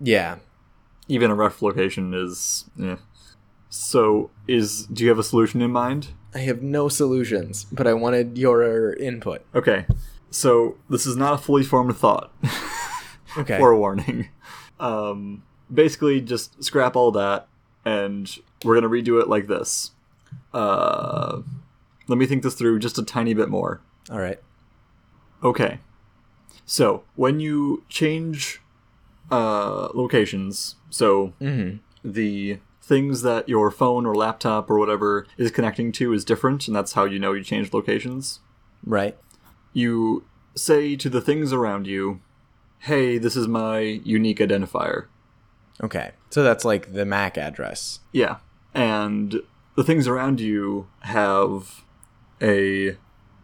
[0.00, 0.36] Yeah.
[1.08, 2.96] Even a ref location is yeah.
[3.68, 6.08] So is do you have a solution in mind?
[6.34, 9.42] I have no solutions, but I wanted your input.
[9.54, 9.86] Okay.
[10.30, 12.30] So this is not a fully formed thought.
[13.38, 13.58] Okay.
[13.58, 14.28] Forewarning.
[14.78, 17.48] Um, basically, just scrap all that,
[17.84, 18.30] and
[18.64, 19.92] we're gonna redo it like this.
[20.52, 21.40] Uh,
[22.08, 23.80] let me think this through just a tiny bit more.
[24.10, 24.38] All right.
[25.42, 25.80] Okay.
[26.64, 28.60] So when you change
[29.30, 31.80] uh, locations, so Mhm.
[32.04, 36.76] the things that your phone or laptop or whatever is connecting to is different, and
[36.76, 38.40] that's how you know you changed locations.
[38.84, 39.16] Right.
[39.72, 42.20] You say to the things around you,
[42.86, 45.06] "Hey, this is my unique identifier."
[45.82, 46.12] Okay.
[46.30, 48.00] So that's like the MAC address.
[48.12, 48.36] Yeah,
[48.74, 49.40] and
[49.76, 51.84] the things around you have
[52.42, 52.96] a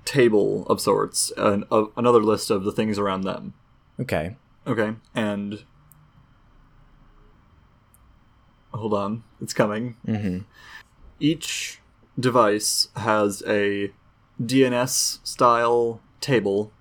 [0.05, 3.55] table of sorts, an, of another list of the things around them.
[4.00, 4.37] Okay.
[4.66, 5.64] Okay, and
[8.72, 9.96] hold on, it's coming.
[10.07, 10.44] Mhm.
[11.20, 11.81] Each
[12.18, 13.92] device has a
[14.42, 16.72] DNS style table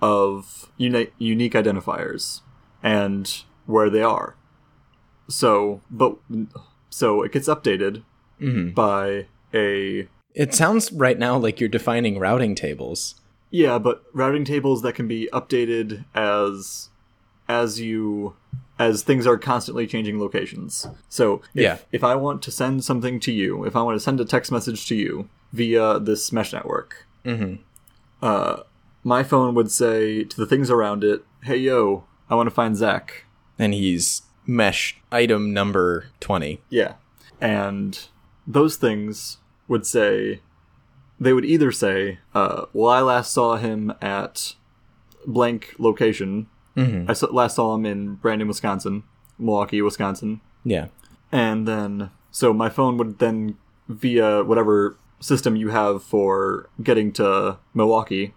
[0.00, 2.40] of uni- unique identifiers
[2.82, 4.36] and where they are.
[5.28, 6.16] So, but
[6.90, 8.02] so it gets updated
[8.40, 8.74] Mhm.
[8.74, 13.14] by a It sounds right now like you're defining routing tables.
[13.50, 16.90] Yeah, but routing tables that can be updated as
[17.48, 18.34] as you
[18.78, 20.86] as things are constantly changing locations.
[21.08, 21.78] So if, Yeah.
[21.92, 24.52] if I want to send something to you, if I want to send a text
[24.52, 27.60] message to you via this mesh network, Mhm.
[28.20, 28.56] uh,
[29.06, 32.76] my phone would say to the things around it, "Hey yo, I want to find
[32.76, 33.24] Zach."
[33.56, 36.60] And he's mesh item number 20.
[36.68, 36.94] Yeah,
[37.40, 38.08] and
[38.46, 39.38] those things
[39.68, 40.40] would say,
[41.20, 44.54] they would either say, uh, "Well, I last saw him at
[45.24, 47.08] blank location." Mhm.
[47.08, 49.04] I saw, last saw him in Brandon, Wisconsin,
[49.38, 50.86] Milwaukee, Wisconsin, Yeah.
[51.30, 53.56] and then so my phone would then
[53.88, 58.34] via whatever system you have for getting to Milwaukee,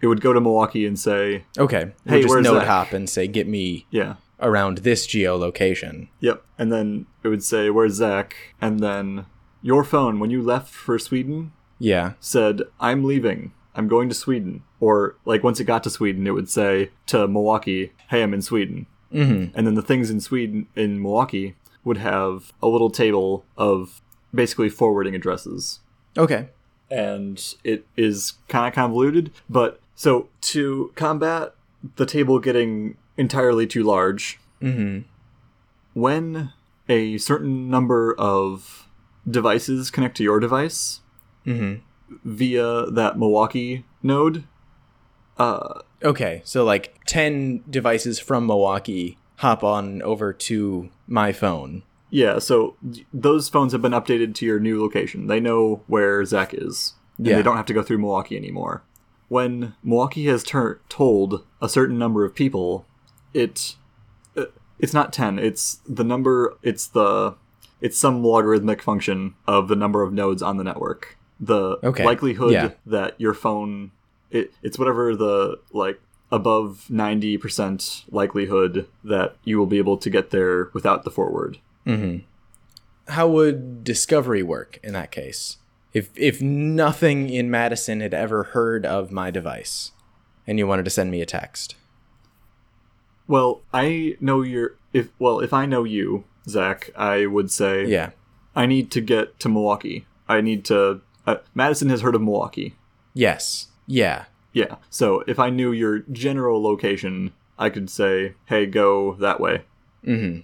[0.00, 1.92] it would go to Milwaukee and say, Okay.
[2.06, 2.66] Hey, We'll just where's node Zach?
[2.66, 6.08] hop and say, get me yeah, around this geolocation.
[6.20, 6.44] yep.
[6.58, 8.34] And then it would say, where's Zach?
[8.60, 9.26] And then
[9.62, 12.12] your phone, when you left for Sweden, Yeah.
[12.20, 13.52] said, I'm leaving.
[13.74, 14.62] I'm going to Sweden.
[14.80, 18.42] Or, like, once it got to Sweden, it would say to Milwaukee, hey, I'm in
[18.42, 18.86] Sweden.
[19.12, 19.56] Mm-hmm.
[19.56, 24.00] And then the things in Sweden, in Milwaukee, would have a little table of
[24.34, 25.80] basically forwarding addresses.
[26.16, 26.48] Okay.
[26.90, 29.30] and it is kind of convoluted.
[29.48, 31.54] But so to combat
[31.96, 35.06] the table getting entirely too large, Mm-hmm.
[35.94, 36.52] when
[36.88, 38.88] a certain number of
[39.28, 41.00] devices connect to your device
[41.46, 41.82] Mm-hmm.
[42.24, 44.44] via that Milwaukee node,
[45.38, 46.42] uh, Okay.
[46.44, 51.82] So like ten devices from Milwaukee hop on over to my phone.
[52.10, 52.76] yeah, so
[53.12, 55.26] those phones have been updated to your new location.
[55.26, 57.36] They know where Zach is, and Yeah.
[57.36, 58.82] they don't have to go through Milwaukee anymore.
[59.28, 62.86] When Milwaukee has tur- told a certain number of people,
[63.34, 63.76] it
[64.36, 64.46] uh,
[64.78, 67.34] it's not 10, it's the number it's the
[67.80, 71.16] it's some logarithmic function of the number of nodes on the network.
[71.38, 72.70] The Okay, likelihood yeah.
[72.86, 73.92] that your phone
[74.30, 80.30] it, it's whatever the like above 90% likelihood that you will be able to get
[80.30, 81.58] there without the forward.
[81.86, 82.18] Mm-hmm.
[83.12, 85.57] How would discovery work in that case?
[85.92, 89.92] If if nothing in Madison had ever heard of my device,
[90.46, 91.76] and you wanted to send me a text.
[93.26, 98.10] Well, I know your if well, if I know you, Zach, I would say Yeah.
[98.56, 100.06] I need to get to Milwaukee.
[100.28, 102.74] I need to uh, Madison has heard of Milwaukee.
[103.14, 103.68] Yes.
[103.86, 104.24] Yeah.
[104.52, 104.76] Yeah.
[104.88, 109.62] So, if I knew your general location, I could say, "Hey, go that way."
[110.06, 110.40] Mm-hmm.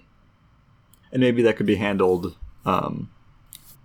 [1.12, 3.11] And maybe that could be handled um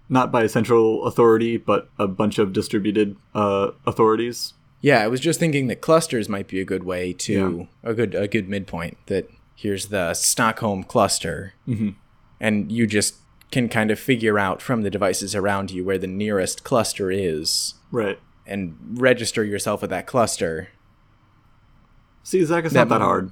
[0.10, 4.54] not by a central authority, but a bunch of distributed uh, authorities.
[4.82, 8.16] Yeah, I was just thinking that clusters might be a good way to a good
[8.16, 8.98] a good midpoint.
[9.08, 11.96] That here's the Stockholm cluster, Mhm.
[12.40, 13.16] and you just
[13.52, 17.74] can kind of figure out from the devices around you where the nearest cluster is,
[17.92, 18.20] Right.
[18.48, 20.70] and register yourself with that cluster.
[22.24, 23.32] See, Zach, it's That not that hard.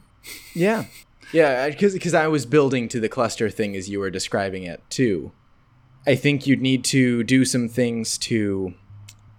[0.53, 0.85] Yeah,
[1.31, 4.81] yeah, because because I was building to the cluster thing as you were describing it
[4.89, 5.31] too.
[6.08, 8.74] I think you'd need to do some things to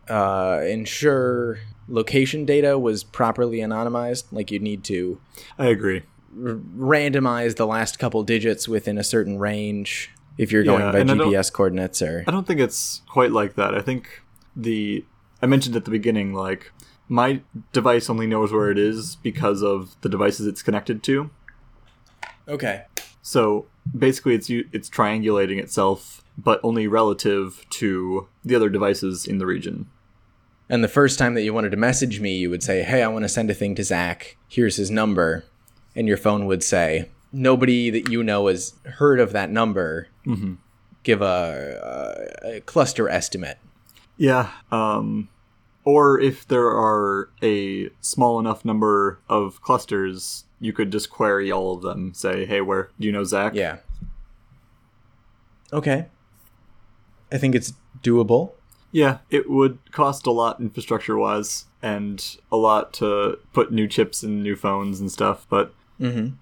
[0.09, 4.25] uh, ensure location data was properly anonymized.
[4.31, 5.19] Like you'd need to
[5.59, 6.03] I agree.
[6.37, 11.01] r- randomize the last couple digits within a certain range if you're going Yeah, by
[11.01, 13.75] I don't- GPS coordinates or I don't think it's quite like that.
[13.75, 14.23] I think
[14.55, 15.05] the
[15.41, 16.71] I mentioned at the beginning like
[17.09, 17.41] my
[17.73, 21.31] device only knows where it is because of the devices it's connected to.
[22.47, 22.85] okay
[23.23, 29.47] So basically, it's it's triangulating itself, but only relative to the other devices in the
[29.47, 29.87] region.
[30.71, 33.09] and the first time that you wanted to message me you would say hey i
[33.09, 35.45] want to send a thing to zach here's his number
[35.97, 40.59] and your phone would say nobody that you know has heard of that number Mhm.
[41.03, 43.59] give a, a, a cluster estimate
[44.17, 44.51] Yeah.
[44.71, 45.29] Um,
[45.85, 51.73] or if there are a small enough number of clusters, you could just query all
[51.77, 52.13] of them.
[52.13, 53.55] Say, hey, where do you know Zach?
[53.55, 53.79] yeah
[55.73, 56.07] okay
[57.33, 58.53] i think it's doable
[58.91, 64.23] Yeah, it would cost a lot infrastructure wise and a lot to put new chips
[64.25, 66.37] in new phones and stuff, but Mm-hmm.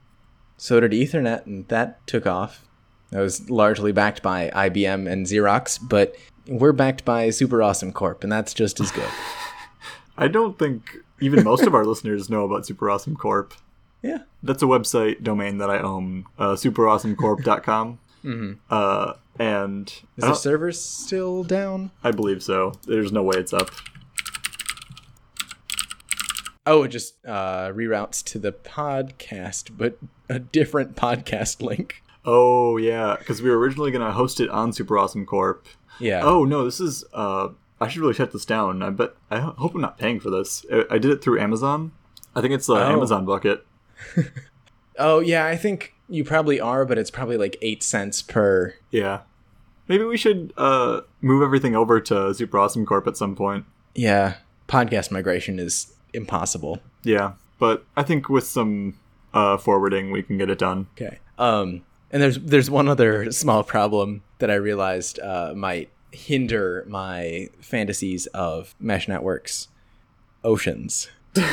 [0.58, 2.64] So did Ethernet, and that took off.
[3.10, 6.14] That was largely backed by IBM and Xerox, but
[6.46, 9.08] we're backed by Super Awesome Corp, and that's just as good.
[10.18, 13.54] I don't think even most of our listeners know about Super Awesome Corp.
[14.02, 14.20] Yeah.
[14.42, 17.98] That's a website domain that I own, uh, superawesomecorp.com.
[18.24, 18.52] Mm-hmm.
[18.70, 21.90] Uh, and Is the server still down?
[22.04, 22.72] I believe so.
[22.86, 23.70] There's no way it's up.
[26.68, 32.02] Oh, it just uh, reroutes to the podcast, but a different podcast link.
[32.24, 35.66] Oh yeah, because we were originally gonna host it on Super Awesome Corp.
[36.00, 36.22] Yeah.
[36.24, 37.04] Oh no, this is.
[37.12, 37.48] Uh,
[37.80, 38.82] I should really shut this down.
[38.82, 39.10] I bet.
[39.30, 40.66] I hope I'm not paying for this.
[40.72, 41.92] I, I did it through Amazon.
[42.34, 42.78] I think it's the Oh.
[42.92, 43.64] Amazon bucket.
[44.98, 48.74] Oh, yeah, I think you probably are, but it's probably like eight cents per.
[48.90, 49.20] Yeah.
[49.88, 53.66] Maybe we should uh, move everything over to Super Awesome Corp at some point.
[53.94, 54.34] Yeah.
[54.68, 56.80] Podcast migration is impossible.
[57.04, 58.98] Yeah, but I think with some
[59.32, 60.88] uh, forwarding, we can get it done.
[60.94, 61.18] Okay.
[61.38, 67.48] Um, and there's there's one other small problem that I realized uh, might hinder my
[67.60, 69.68] fantasies of mesh networks.
[70.42, 71.08] Oceans.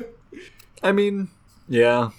[0.82, 1.28] I mean,
[1.68, 2.10] yeah,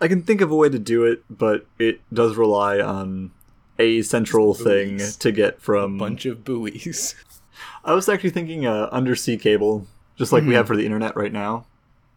[0.00, 3.30] I can think of a way to do it, but it does rely on
[3.78, 5.96] a central thing to get from.
[5.96, 7.14] A bunch of buoys.
[7.84, 9.86] I was actually thinking uh, undersea cable,
[10.16, 10.56] just like we Mm-hmm.
[10.56, 11.66] have for the internet right now,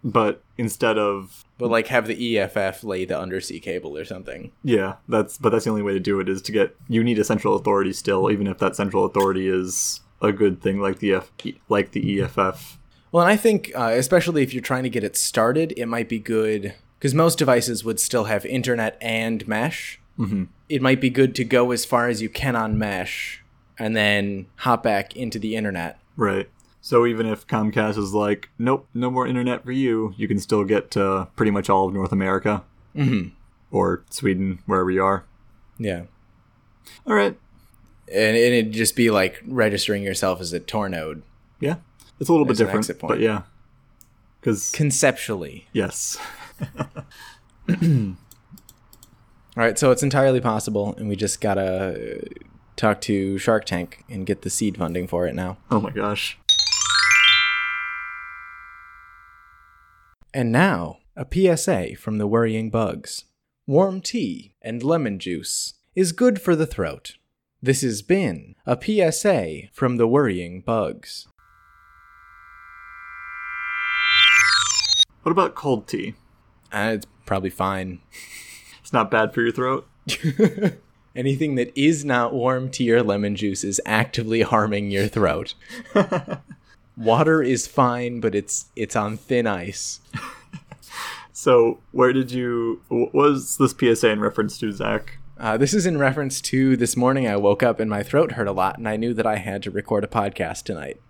[0.04, 4.52] but instead of But like have the EFF lay the undersea cable or something.
[4.64, 7.20] yeah, that's but that's the only way to do it is to get you need
[7.20, 11.14] a central authority still, even if that central authority is a good thing like the
[11.14, 11.32] F,
[11.70, 12.78] like the EFF.
[13.14, 16.10] Well, and I think, uh, especially if you're trying to get it started, it might
[16.10, 20.00] be good because most devices would still have internet and mesh.
[20.18, 20.46] Mm-hmm.
[20.68, 23.44] It might be good to go as far as you can on mesh
[23.78, 26.00] and then hop back into the internet.
[26.18, 26.50] Right.
[26.82, 30.64] So even if Comcast is like, nope, no more internet for you, you can still
[30.64, 32.64] get to pretty much all of North America.
[32.96, 33.30] Mm-hmm.
[33.70, 35.24] Or Sweden, wherever you are.
[35.78, 36.06] Yeah.
[37.06, 37.38] All right.
[38.08, 41.22] And, and it'd just be like registering yourself as a Tor node
[41.60, 41.76] Yeah.
[42.24, 43.42] It's a little bit There's different, but yeah.
[44.40, 45.68] Because, conceptually.
[45.74, 46.18] yes.
[47.70, 48.16] All
[49.58, 52.22] right, so it's entirely possible, and we just gotta
[52.78, 55.58] talk to Shark Tank and get the seed funding for it now.
[55.70, 56.38] Oh my gosh.
[60.34, 63.26] And now, a PSA from the worrying bugs.
[63.68, 67.18] Warm tea and lemon juice is good for the throat.
[67.62, 71.28] This has been a PSA from the worrying bugs.
[75.24, 76.14] What about cold tea?
[76.72, 78.00] Uh, it's probably fine.
[78.82, 79.88] It's not bad for your throat.
[81.16, 85.54] Anything that is not warm tea or lemon juice is actively harming your throat.
[86.98, 90.00] Water is fine, but it's it's on thin ice.
[91.36, 92.82] So, where did you.
[92.88, 95.18] What was this PSA in reference to, Zach?
[95.38, 98.48] Uh, this is in reference to this morning I woke up and my throat hurt
[98.48, 101.02] a lot, and I knew that I had to record a podcast tonight.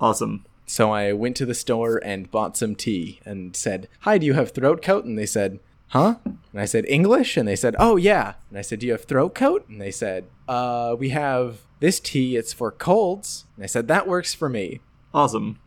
[0.00, 0.46] Awesome.
[0.72, 4.32] So I went to the store and bought some tea and said, Hi, do you
[4.32, 5.04] have throat coat?
[5.04, 6.14] And they said, Huh?
[6.24, 7.36] And I said, English?
[7.36, 8.36] And they said, Oh, yeah.
[8.48, 9.68] And I said, Do you have throat coat?
[9.68, 12.36] And they said, Uh, we have this tea.
[12.36, 13.44] It's for colds.
[13.54, 14.80] And I said, That works for me.
[15.12, 15.58] Awesome.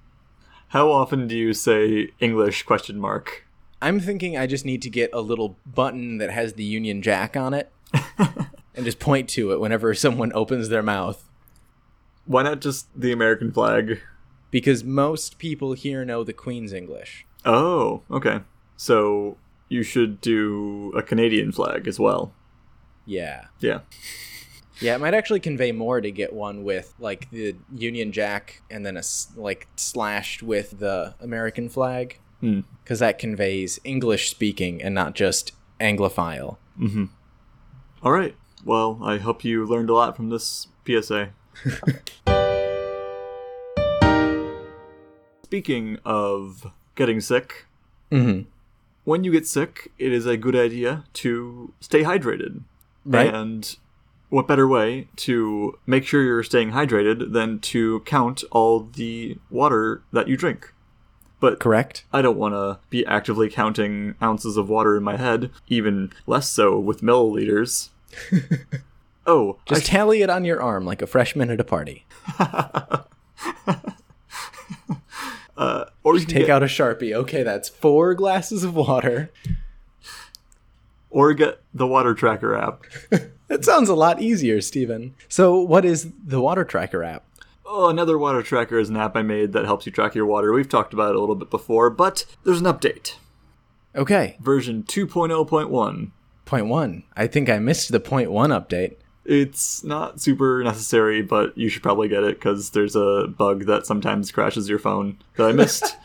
[0.69, 3.45] How often do you say English question mark?
[3.83, 7.37] I'm thinking I just need to get a little button that has the Union Jack
[7.37, 7.71] on it
[8.17, 11.29] and just point to it whenever someone opens their mouth.
[12.25, 14.01] Why not just the American flag?
[14.55, 17.25] Because most people here know the Queen's English.
[17.43, 18.39] Oh, okay.
[18.77, 19.35] So
[19.67, 22.31] you should do a Canadian flag as well.
[23.05, 23.47] Yeah.
[23.59, 23.79] Yeah.
[24.79, 28.85] Yeah, it might actually convey more to get one with like the Union Jack and
[28.85, 29.03] then a
[29.35, 32.61] like slashed with the American flag, Hmm.
[32.81, 35.51] because that conveys English speaking and not just
[35.81, 36.55] Anglophile.
[38.01, 38.35] All right.
[38.63, 41.31] Well, I hope you learned a lot from this PSA.
[45.45, 47.67] Speaking of getting sick,
[48.11, 48.49] Mm-hmm.
[49.03, 52.61] when you get sick, it is a good idea to stay hydrated.
[53.05, 53.31] Right.
[53.31, 53.75] And
[54.29, 60.01] what better way to make sure you're staying hydrated than to count all the water
[60.11, 60.73] that you drink?
[61.39, 62.05] But Correct.
[62.11, 66.49] I don't want to be actively counting ounces of water in my head, even less
[66.49, 67.89] so with milliliters.
[69.27, 72.05] oh, Just tally it on your arm like a freshman at a party.
[75.57, 77.13] uh, or you can Take get, out a sharpie.
[77.13, 79.31] Okay, that's four glasses of water.
[81.09, 82.83] or get the water tracker app.
[83.47, 85.13] That sounds a lot easier, Stephen.
[85.29, 87.23] So, what is the water tracker app?
[87.63, 90.51] Oh, another water tracker is an app I made that helps you track your water.
[90.51, 93.17] We've talked about it a little bit before, but there's an update.
[93.95, 96.11] Okay, Version 2.0.1.
[96.45, 97.03] point one.
[97.15, 98.95] I think I missed the point one update.
[99.26, 103.86] It's not super necessary, but you should probably get it because there's a bug that
[103.86, 105.97] sometimes crashes your phone that I missed.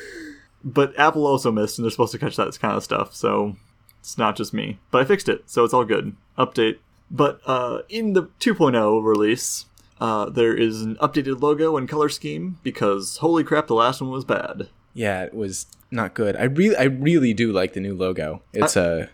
[0.64, 3.56] but Apple also missed, and they're supposed to catch that kind of stuff, so
[4.00, 4.78] it's not just me.
[4.90, 6.16] But I fixed it, so it's all good.
[6.36, 6.78] Update.
[7.10, 9.66] But uh, in the 2.0 release,
[10.00, 14.10] uh, there is an updated logo and color scheme because holy crap, the last one
[14.10, 14.68] was bad.
[14.94, 16.36] Yeah, it was not good.
[16.36, 18.42] I really, I really do like the new logo.
[18.52, 19.08] It's a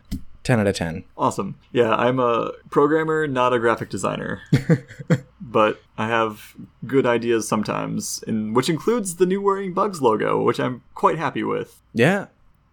[0.44, 1.04] ten out of ten.
[1.16, 1.56] Awesome.
[1.72, 4.42] Yeah, I'm a programmer, not a graphic designer.
[5.40, 6.54] but I have
[6.86, 11.42] good ideas sometimes, in, which includes the new Worrying Bugs logo, which I'm quite happy
[11.42, 11.80] with.
[11.92, 12.26] Yeah,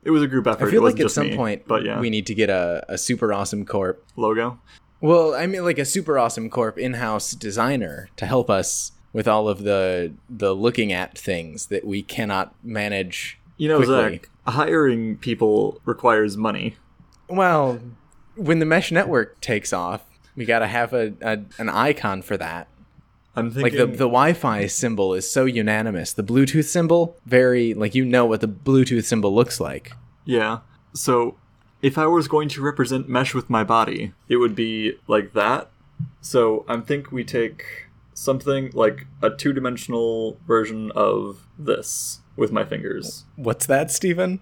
[0.04, 0.68] It was a group effort.
[0.68, 2.84] I feel it like at some me, point but yeah, we need to get a,
[2.90, 4.04] a super awesome corp.
[4.16, 4.60] logo.
[5.00, 9.48] Well, I mean, like a super awesome corp in-house designer to help us with all
[9.50, 13.40] of the the looking at things that we cannot manage.
[13.58, 14.20] You know, quickly.
[14.20, 16.76] Zach, hiring people requires money.
[17.32, 17.80] Well,
[18.36, 20.04] when the mesh network takes off,
[20.36, 22.68] we got to have a, a an icon for that.
[23.36, 26.14] I'm thinking Like the the Wi-Fi symbol is so unanimous.
[26.14, 29.94] The Bluetooth symbol, very like you know what the Bluetooth symbol looks like.
[30.26, 30.60] yeah.
[30.94, 31.38] So,
[31.82, 35.72] if I was going to represent mesh with my body, it would be like that,
[36.20, 42.66] So I think we take something like a two dimensional version of this with my
[42.66, 43.24] fingers.
[43.38, 44.42] What's that, Steven?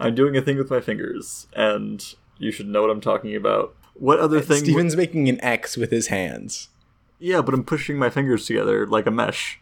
[0.00, 2.02] I'm doing a thing with my fingers, and
[2.38, 3.74] you should know what I'm talking about.
[3.94, 4.64] What other uh, thing?
[4.64, 6.68] Steven's making an X with his hands.
[7.18, 9.60] Yeah, but I'm pushing my fingers together like a mesh.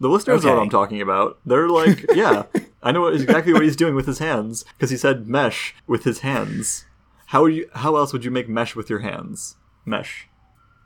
[0.00, 1.38] The listeners know what I'm talking about.
[1.44, 2.44] They're like, yeah,
[2.82, 6.20] I know exactly what he's doing with his hands because he said mesh with his
[6.20, 6.84] hands.
[7.26, 7.70] How would you?
[7.74, 9.56] How else would you make mesh with your hands?
[9.86, 10.28] Mesh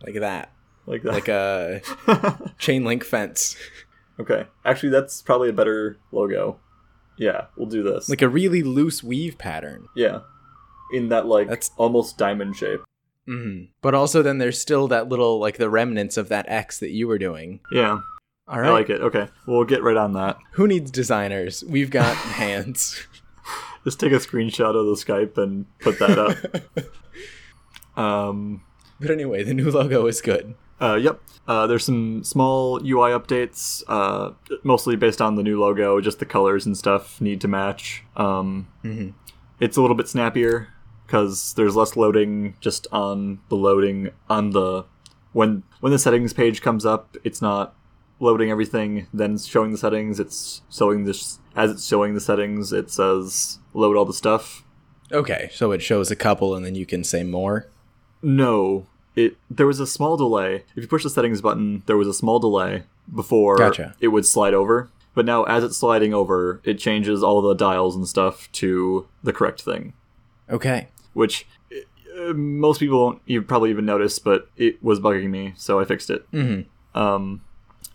[0.04, 0.52] Like that.
[0.86, 1.12] like that.
[1.12, 1.80] Like a
[2.58, 3.56] chain link fence.
[4.20, 6.60] okay, actually, that's probably a better logo.
[7.18, 8.08] Yeah, we'll do this.
[8.08, 9.88] Like a really loose weave pattern.
[9.94, 10.20] yeah,
[10.92, 12.80] in that like That's- almost diamond shape.
[13.26, 16.90] hmm But also, then there's still that little, like the remnants of that X that
[16.90, 17.60] you were doing.
[17.72, 18.00] Yeah,
[18.48, 18.68] All right.
[18.68, 19.00] I like it.
[19.00, 20.36] Okay, we'll get right on that.
[20.52, 21.62] Who needs designers?
[21.66, 23.06] We've got hands.
[23.84, 26.36] Just take a screenshot of the Skype and put that up.
[27.98, 28.62] um,
[29.00, 30.54] But anyway, the new logo is good.
[30.80, 31.20] Uh, yep.
[31.46, 36.00] Uh, there's some small UI updates, uh, mostly based on the new logo.
[36.00, 38.02] Just the colors and stuff need to match.
[38.16, 38.68] Um,
[39.60, 40.68] It's a little bit snappier
[41.06, 44.84] because there's less loading just on the loading on the
[45.32, 47.16] when when the settings page comes up.
[47.24, 47.74] It's not
[48.20, 50.18] loading everything, then showing the settings.
[50.18, 52.72] It's showing this as it's showing the settings.
[52.72, 54.64] It says load all the stuff.
[55.12, 57.68] Okay, so it shows a couple and then you can say more.
[58.22, 58.86] No,
[59.16, 60.64] it there was a small delay.
[60.76, 62.84] If you push the settings button, there was a small delay
[63.14, 63.94] before Gotcha.
[64.00, 64.90] it would slide over.
[65.14, 69.32] But now, as it's sliding over, it changes all the dials and stuff to the
[69.32, 69.92] correct thing,
[70.50, 70.88] Okay.
[71.12, 71.46] which
[72.18, 75.84] uh, most people won't you probably even notice, but it was bugging me, so I
[75.84, 76.28] fixed it.
[76.32, 76.98] Mm-hmm.
[76.98, 77.42] Um,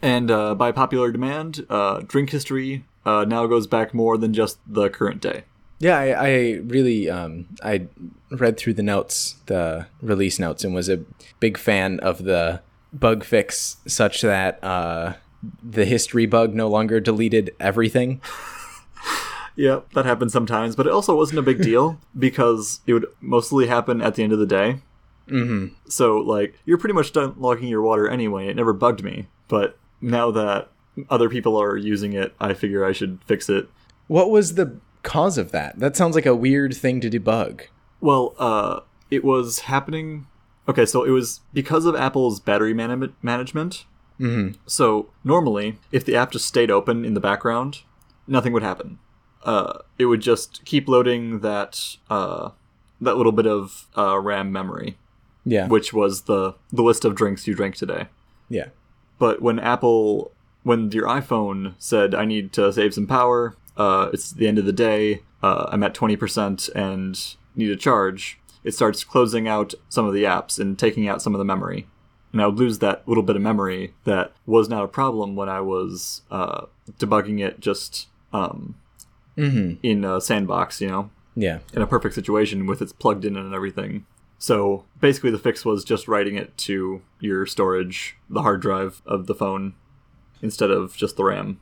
[0.01, 4.59] and uh, by popular demand, uh, drink history uh, now goes back more than just
[4.65, 5.43] the current day.
[5.79, 7.87] Yeah, I, I really um, I
[8.31, 11.03] read through the notes, the release notes, and was a
[11.39, 12.61] big fan of the
[12.91, 15.13] bug fix, such that uh,
[15.63, 18.21] the history bug no longer deleted everything.
[19.59, 23.67] Yeah, that happens sometimes, but it also wasn't a big deal because it would mostly
[23.67, 24.79] happen at the end of the day.
[25.27, 25.73] Mm-hmm.
[25.89, 28.47] So, like, you're pretty much done logging your water anyway.
[28.47, 29.27] It never bugged me.
[29.49, 30.69] But now that
[31.09, 33.67] other people are using it, I figure I should fix it.
[34.07, 35.79] What was the cause of that?
[35.79, 37.61] That sounds like a weird thing to debug.
[38.01, 38.81] Well, uh,
[39.11, 40.27] it was happening.
[40.67, 43.85] Okay, so it was because of Apple's battery man- management.
[44.19, 44.55] Mm-hmm.
[44.65, 47.83] So, normally, if the app just stayed open in the background,
[48.27, 48.99] nothing would happen.
[49.43, 52.49] Uh, it would just keep loading that uh,
[52.99, 54.97] that little bit of uh, RAM memory.
[55.45, 55.67] Yeah.
[55.67, 58.07] which was the the list of drinks you drank today.
[58.49, 58.67] yeah.
[59.17, 60.31] But when Apple,
[60.63, 64.65] when your iPhone said, "I need to save some power," uh, it's the end of
[64.65, 65.23] the day.
[65.41, 67.19] Uh, I'm at twenty percent and
[67.55, 68.39] need a charge.
[68.63, 71.87] It starts closing out some of the apps and taking out some of the memory,
[72.33, 75.47] and I would lose that little bit of memory that was not a problem when
[75.49, 76.65] I was uh,
[76.99, 78.75] debugging it just um,
[79.37, 79.75] Mm-hmm.
[79.81, 80.81] in a sandbox.
[80.81, 81.59] You know, Yeah.
[81.73, 84.05] in a perfect situation with it's plugged in and everything.
[84.37, 89.27] So basically, the fix was just writing it to your storage, the hard drive of
[89.27, 89.75] the phone,
[90.41, 91.59] instead of just the RAM.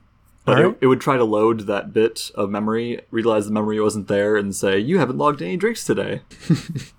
[0.48, 0.72] But Alright.
[0.76, 4.36] it, it would try to load that bit of memory, realize the memory wasn't there,
[4.38, 6.22] and say, You haven't logged any drinks today.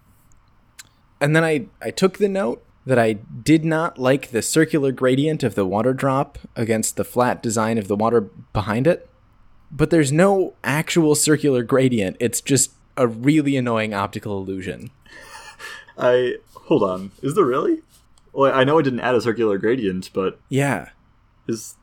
[1.21, 5.43] And then I, I took the note that I did not like the circular gradient
[5.43, 8.21] of the water drop against the flat design of the water
[8.53, 9.09] behind it.
[9.71, 12.17] But there's no actual circular gradient.
[12.21, 14.91] It's just a really annoying optical illusion.
[15.99, 16.37] I.
[16.55, 17.11] Hold on.
[17.23, 17.83] Is there really?
[18.33, 20.91] Well, I know I didn't add a circular gradient, but Yeah.
[21.49, 21.75] is.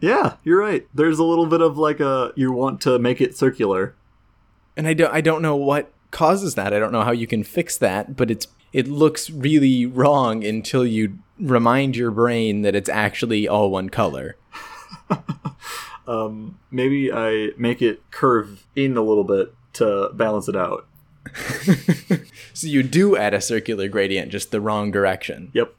[0.00, 0.86] Yeah, you're right.
[0.94, 2.32] There's a little bit of like a.
[2.36, 3.94] You want to make it circular.
[4.76, 6.72] And I don't I don't know what causes that.
[6.72, 10.86] I don't know how you can fix that, but it's it looks really wrong until
[10.86, 14.36] you remind your brain that it's actually all one color.
[16.08, 20.86] Um, maybe I make it curve in a little bit to balance it out.
[22.54, 25.52] So you do add a circular gradient, just the wrong direction.
[25.54, 25.74] Yep.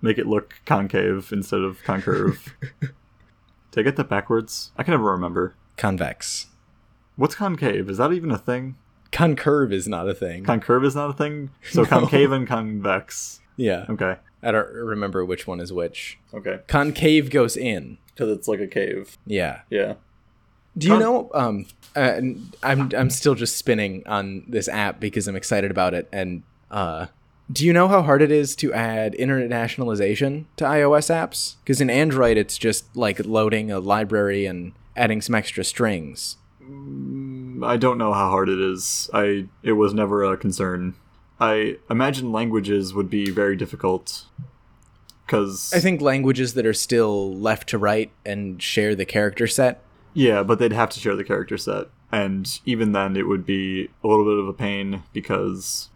[0.00, 2.54] Make it look concave instead of concurve.
[3.72, 4.70] Did I get that backwards?
[4.76, 5.54] I can never remember.
[5.76, 6.46] Convex.
[7.16, 7.90] What's concave?
[7.90, 8.76] Is that even a thing?
[9.10, 10.44] Concurve is not a thing.
[10.44, 11.50] Concurve is not a thing?
[11.70, 13.40] So concave and convex.
[13.56, 13.86] yeah.
[13.90, 14.16] Okay.
[14.42, 16.18] I don't remember which one is which.
[16.34, 16.60] Okay.
[16.66, 17.98] Concave goes in.
[18.08, 19.16] Because it's like a cave.
[19.26, 19.60] Yeah.
[19.70, 19.94] Yeah.
[20.76, 21.30] Do you Con- know?
[21.34, 22.20] Um, uh,
[22.62, 26.08] I'm I'm still just spinning on this app because I'm excited about it.
[26.12, 27.06] And uh,
[27.52, 31.56] do you know how hard it is to add internationalization to iOS apps?
[31.62, 36.36] Because in Android, it's just like loading a library and adding some extra strings.
[36.62, 39.10] Mm, I don't know how hard it is.
[39.12, 40.94] I it was never a concern.
[41.40, 44.24] I imagine languages would be very difficult
[45.26, 49.82] because I think languages that are still left to right and share the character set.
[50.14, 53.88] yeah, but they'd have to share the character set, and even then, it would be
[54.04, 55.88] a little bit of a pain because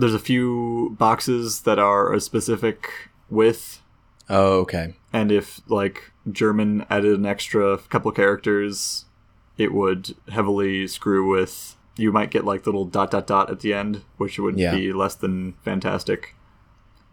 [0.00, 2.88] there's a few boxes that are a specific
[3.28, 3.80] width,
[4.28, 4.94] Oh, okay.
[5.12, 9.04] and if like German added an extra couple characters,
[9.58, 11.76] it would heavily screw with.
[11.96, 14.74] You might get like little dot dot dot at the end, which would Yeah.
[14.74, 16.34] be less than fantastic.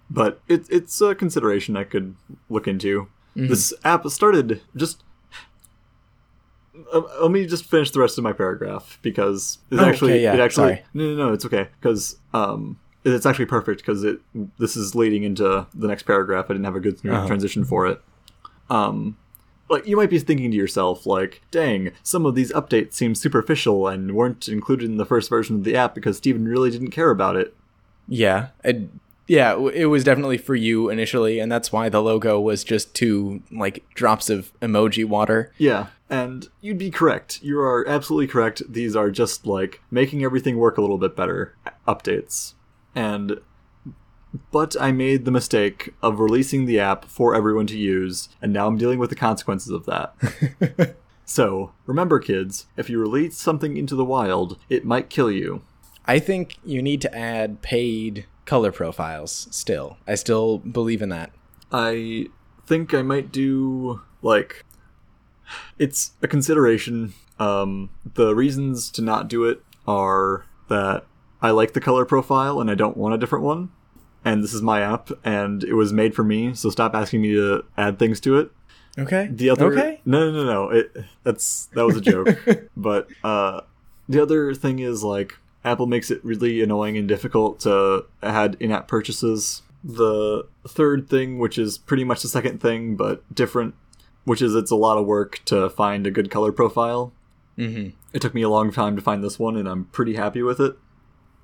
[0.09, 2.15] But it, it's a consideration I could
[2.49, 3.07] look into.
[3.35, 3.47] Mm-hmm.
[3.47, 5.03] This app started just.
[6.93, 10.23] Uh, let me just finish the rest of my paragraph because it Oh, actually okay,
[10.23, 10.84] yeah, it actually sorry.
[10.93, 14.19] no no no it's okay because um it's actually perfect because it
[14.59, 16.45] this is leading into the next paragraph.
[16.49, 17.25] I didn't have a good Uh-huh.
[17.28, 18.01] transition for it.
[18.69, 19.17] Um,
[19.69, 23.88] like you might be thinking to yourself, like, "Dang, some of these updates seem superficial
[23.88, 27.09] and weren't included in the first version of the app because Steven really didn't care
[27.09, 27.55] about it."
[28.07, 28.49] Yeah.
[28.63, 28.89] It,
[29.28, 33.43] yeah, it was definitely for you initially, and that's why the logo was just two
[33.51, 35.51] like drops of emoji water.
[35.57, 37.43] Yeah, and you'd be correct.
[37.43, 38.61] You are absolutely correct.
[38.69, 42.53] These are just like making everything work a little bit better uh, updates.
[42.95, 43.41] And
[44.51, 48.67] but I made the mistake of releasing the app for everyone to use, and now
[48.67, 50.95] I'm dealing with the consequences of that.
[51.25, 55.63] so, remember kids, if you release something into the wild, it might kill you.
[56.05, 59.98] I think you need to add paid color profiles still.
[60.08, 61.32] I still believe in that.
[61.72, 62.28] I
[62.66, 64.66] think I might do like
[65.78, 67.14] it's a consideration.
[67.39, 71.06] Um, the reasons to not do it are that
[71.41, 73.70] I like the color profile and I don't want a different one.
[74.26, 77.34] And this is my app and it was made for me, so stop asking me
[77.34, 78.52] to add things to it.
[78.98, 79.30] Okay.
[79.32, 80.02] The other Okay.
[80.06, 80.70] No, no, no, no.
[80.70, 82.30] It that's that was a joke.
[82.78, 83.62] but uh
[84.10, 85.38] the other thing is like
[85.68, 89.61] Apple makes it really annoying and difficult to add in-app purchases.
[89.84, 93.76] The third thing, which is pretty much the second thing but different,
[94.24, 97.13] which is it's a lot of work to find a good color profile.
[97.57, 97.89] Mm-hmm.
[98.13, 100.59] It took me a long time to find this one and I'm pretty happy with
[100.59, 100.78] it.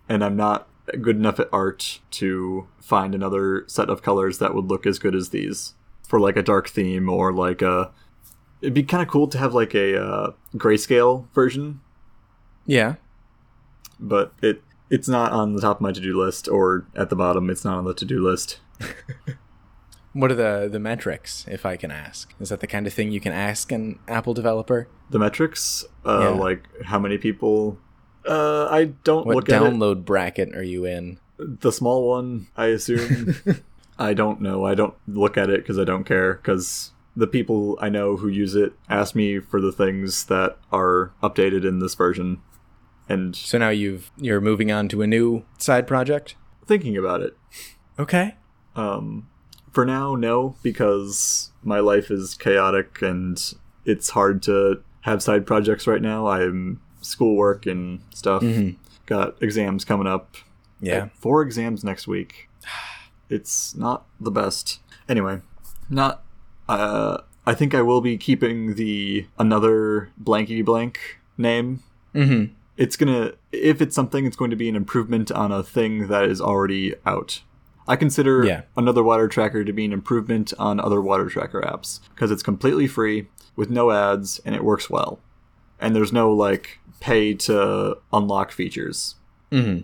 [0.09, 0.67] And I'm not
[1.01, 5.15] good enough at art to find another set of colors that would look as good
[5.15, 5.75] as these
[6.07, 7.91] for like a dark theme or like a
[8.61, 11.79] it'd be kind of cool to have like a uh, grayscale version
[12.65, 12.95] Yeah.
[14.03, 17.49] But it it's not on the top of my to-do list or at the bottom
[17.49, 18.59] it's not on the to-do list
[20.15, 22.35] What are the the metrics, if I can ask?
[22.39, 24.87] Is that the kind of thing you can ask an Apple developer?
[25.09, 26.29] the metrics uh, Yeah.
[26.29, 27.77] like how many people
[28.27, 31.19] uh, i don't What look at it download bracket are you in?
[31.37, 33.35] the small one i assume
[33.99, 37.77] i don't know i don't look at it because i don't care because the people
[37.81, 41.93] i know who use it ask me for the things that are updated in this
[41.95, 42.41] version
[43.13, 46.35] and So now you've you're moving on to a new side project.
[46.65, 47.37] thinking about it
[47.99, 48.35] Okay.
[48.75, 49.27] um,
[49.71, 53.53] for now no because my life is chaotic and
[53.85, 58.43] it's hard to have side projects right now i'm schoolwork and stuff
[59.05, 60.37] got exams coming up
[60.79, 61.09] Yeah.
[61.19, 62.49] four exams next week.
[63.29, 64.79] It's not the best.
[65.09, 65.41] Anyway,
[65.89, 66.23] not.
[66.69, 70.99] Uh, I think I will be keeping the another blankety blank
[71.37, 71.81] name.
[72.13, 72.53] Mm-hmm.
[72.83, 76.25] It's gonna if it's something, it's going to be an improvement on a thing that
[76.25, 77.41] is already out.
[77.87, 78.61] I consider Yeah.
[78.77, 82.87] another water tracker to be an improvement on other water tracker apps because it's completely
[82.87, 85.19] free with no ads and it works well.
[85.79, 89.15] And there's no like pay to unlock features
[89.51, 89.83] Mm-hmm.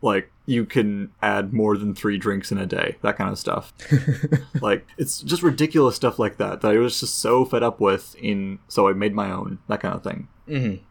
[0.00, 3.72] like you can add more than three drinks in a day that kind of stuff
[4.62, 8.14] like it's just ridiculous stuff like that that i was just so fed up with
[8.20, 10.82] in so i made my own that kind of thing Mm-hmm.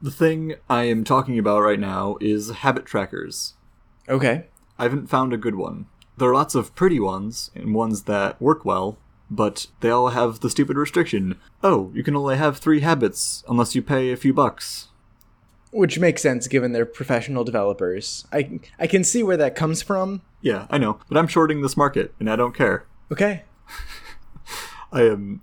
[0.00, 3.54] The thing i am talking about right now is habit trackers
[4.08, 4.46] Okay.
[4.78, 5.86] i haven't found a good one
[6.16, 8.98] there are lots of pretty ones and ones that work well
[9.30, 13.74] but they all have the stupid restriction oh you can only have three habits unless
[13.74, 14.88] you pay a few bucks
[15.70, 18.26] Which makes sense given they're professional developers.
[18.32, 20.22] I I can see where that comes from.
[20.40, 23.42] yeah i know but i'm shorting this market and i don't care Okay.
[24.92, 25.40] I am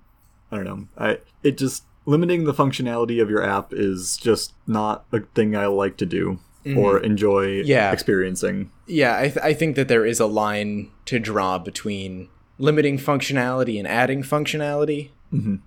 [0.52, 0.88] I don't know.
[0.98, 5.66] I it just limiting the functionality of your app is just not a thing I
[5.68, 6.40] like to do
[6.76, 7.92] or enjoy Yeah.
[7.92, 8.72] experiencing.
[8.88, 12.28] Yeah, I, th- I think that there is a line to draw between
[12.58, 15.10] limiting functionality and adding functionality.
[15.32, 15.60] Mhm.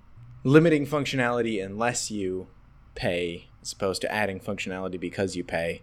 [0.42, 2.48] Limiting functionality unless you
[2.96, 5.82] pay, as opposed to adding functionality because you pay.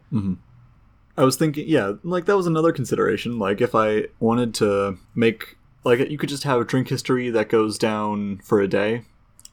[1.17, 3.39] I was thinking, yeah, like that was another consideration.
[3.39, 7.47] Like if I wanted to make like you could just have a drink history that
[7.47, 9.03] goes down for a day,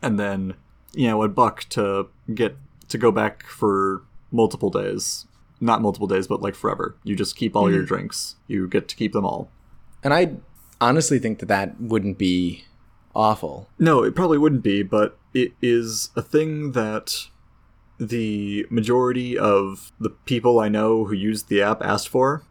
[0.00, 0.55] and then
[0.95, 2.57] you know a buck to get
[2.88, 5.26] to go back for multiple days.
[5.61, 6.97] not multiple days, but like forever.
[7.05, 8.34] You just keep all your drinks.
[8.49, 9.49] You get to keep them all.
[10.03, 10.32] And I
[10.80, 12.64] honestly think that that wouldn't be
[13.14, 13.68] awful.
[13.78, 17.28] No, it probably wouldn't be, but it is a thing that
[18.01, 22.43] the majority of the people I know who used the app asked for.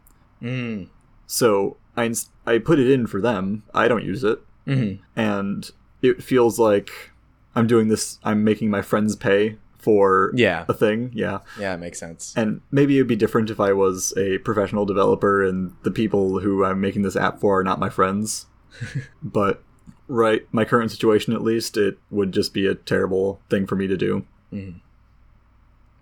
[0.42, 0.88] Mm.
[1.26, 2.10] So I
[2.46, 3.62] I put it in for them.
[3.74, 5.70] I don't use it, hmm and
[6.00, 7.11] it feels like
[7.54, 8.18] I'm doing this.
[8.24, 10.64] I'm making my friends pay for Yeah.
[10.68, 11.10] a thing.
[11.12, 12.32] Yeah, Yeah, it makes sense.
[12.36, 16.64] and maybe it'd be different if I was a professional developer and the people who
[16.64, 18.46] I'm making this app for are not my friends.
[19.22, 19.62] but
[20.08, 23.86] right, my current situation at least, it would just be a terrible thing for me
[23.88, 24.24] to do.
[24.52, 24.74] Mhm.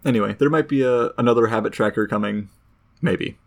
[0.05, 2.49] Anyway, there might be a another habit tracker coming.
[3.03, 3.39] Maybe.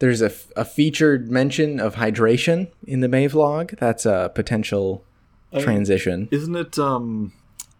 [0.00, 3.76] There's a, f- a featured mention of hydration in the May vlog.
[3.78, 5.04] That's a potential
[5.58, 6.28] transition.
[6.30, 7.32] Isn't it um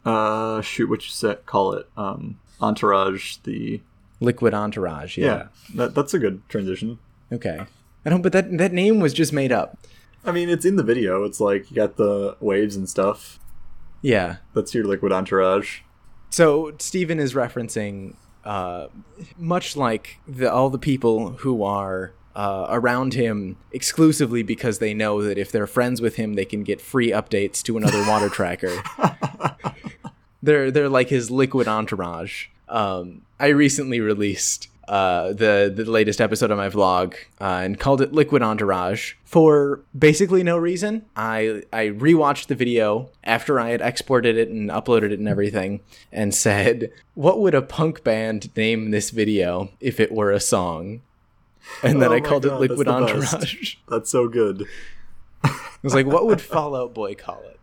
[0.04, 1.88] uh shoot what you set call it?
[1.96, 3.80] Um Entourage the
[4.20, 5.16] Liquid Entourage.
[5.16, 5.46] yeah, Yeah.
[5.76, 6.98] that, that's a good transition.
[7.32, 7.60] Okay.
[8.04, 8.22] I don't.
[8.22, 9.78] But that that name was just made up.
[10.24, 13.38] I mean it's in the video, it's like you got the waves and stuff.
[14.02, 14.36] Yeah.
[14.54, 15.80] That's your liquid entourage.
[16.30, 18.14] So Stephen is referencing,
[18.44, 18.88] uh,
[19.36, 25.22] much like the, all the people who are uh, around him exclusively because they know
[25.22, 28.82] that if they're friends with him, they can get free updates to another water tracker.
[30.42, 32.46] they're they're like his liquid entourage.
[32.68, 38.00] Um, I recently released uh, the the latest episode of my vlog uh, and called
[38.00, 41.04] it Liquid Entourage for basically no reason.
[41.14, 45.80] I I rewatched the video after I had exported it and uploaded it and everything,
[46.10, 51.02] and said, "What would a punk band name this video if it were a song?"
[51.82, 53.34] And then Oh I called God, it Liquid that's the best.
[53.34, 53.74] Entourage.
[53.88, 54.66] That's so good.
[55.44, 57.57] I was like, what would Fall Out Boy call it?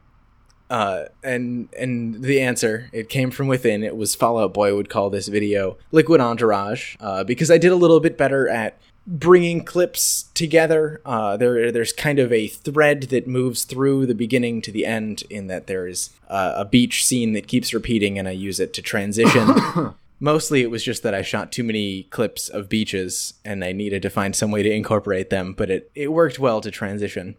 [0.70, 3.84] Uh, and and the answer it came from within.
[3.84, 7.72] It was Fall Out Boy would call this video Liquid Entourage uh, because I did
[7.72, 11.02] a little bit better at bringing clips together.
[11.06, 15.24] Uh, there there's kind of a thread that moves through the beginning to the end.
[15.30, 18.74] In that there is uh, a beach scene that keeps repeating, and I use it
[18.74, 19.94] to transition.
[20.20, 24.02] Mostly it was just that I shot too many clips of beaches and I needed
[24.04, 27.36] to find some way to incorporate them, but it, it worked well to transition.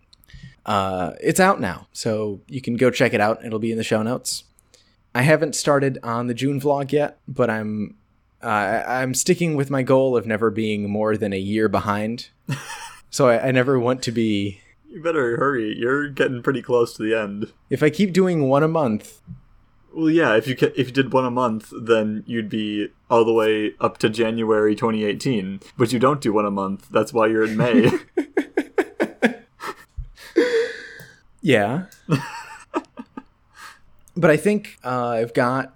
[0.67, 3.43] Uh, it's out now, so you can go check it out.
[3.45, 4.45] It'll be in the show notes.
[5.15, 7.97] I haven't started on the June vlog yet, but I'm
[8.43, 12.29] uh, I'm sticking with my goal of never being more than a year behind.
[13.11, 14.61] so I, I never want to be.
[14.91, 15.75] You better hurry.
[15.79, 17.53] You're getting pretty close to the end.
[17.71, 19.21] If I keep doing one a month,
[19.95, 20.35] Well, yeah.
[20.37, 23.99] If you if you did one a month, then you'd be all the way up
[23.99, 25.61] to January 2018.
[25.79, 26.89] But you don't do one a month.
[26.91, 27.91] That's why you're in May.
[31.47, 31.85] Yeah.
[34.17, 35.73] but I think uh, I've got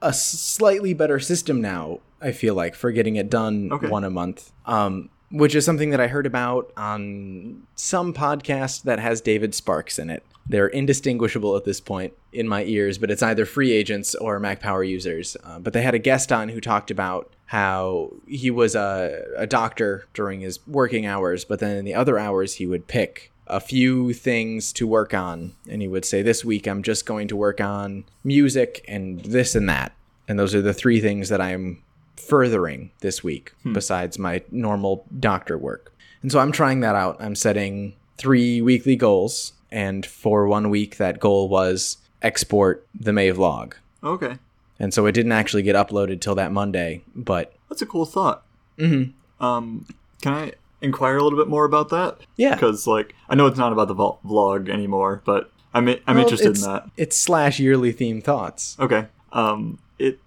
[0.00, 3.88] a slightly better system now, I feel like, for getting it done Okay.
[3.88, 4.52] one a month.
[4.66, 9.98] Um, which is something that I heard about on some podcast that has David Sparks
[9.98, 10.24] in it.
[10.48, 14.60] They're indistinguishable at this point in my ears, but it's either free agents or Mac
[14.60, 15.36] Power users.
[15.42, 19.46] Uh, but they had a guest on who talked about how he was a, a
[19.48, 23.60] doctor during his working hours, but then in the other hours he would pick a
[23.60, 25.52] few things to work on.
[25.68, 29.54] And he would say, This week I'm just going to work on music and this
[29.54, 29.92] and that.
[30.28, 31.82] And those are the three things that I'm
[32.16, 35.92] furthering this week besides my normal doctor work.
[36.22, 37.16] And so I'm trying that out.
[37.18, 39.52] I'm setting three weekly goals.
[39.72, 43.72] And for one week, that goal was export the May vlog.
[44.04, 44.36] okay,
[44.78, 48.42] And so it didn't actually get uploaded till that Monday, but that's a cool thought.
[48.78, 49.12] mhm.
[49.40, 49.86] Um,
[50.20, 52.18] can I inquire a little bit more about that?
[52.36, 52.54] yeah.
[52.54, 56.56] Because like I know it's not about the vlog anymore, but I'm I'm Well, interested
[56.56, 56.88] in that.
[56.96, 58.76] It's slash yearly theme thoughts.
[58.78, 59.06] Okay.
[59.32, 60.18] Um, it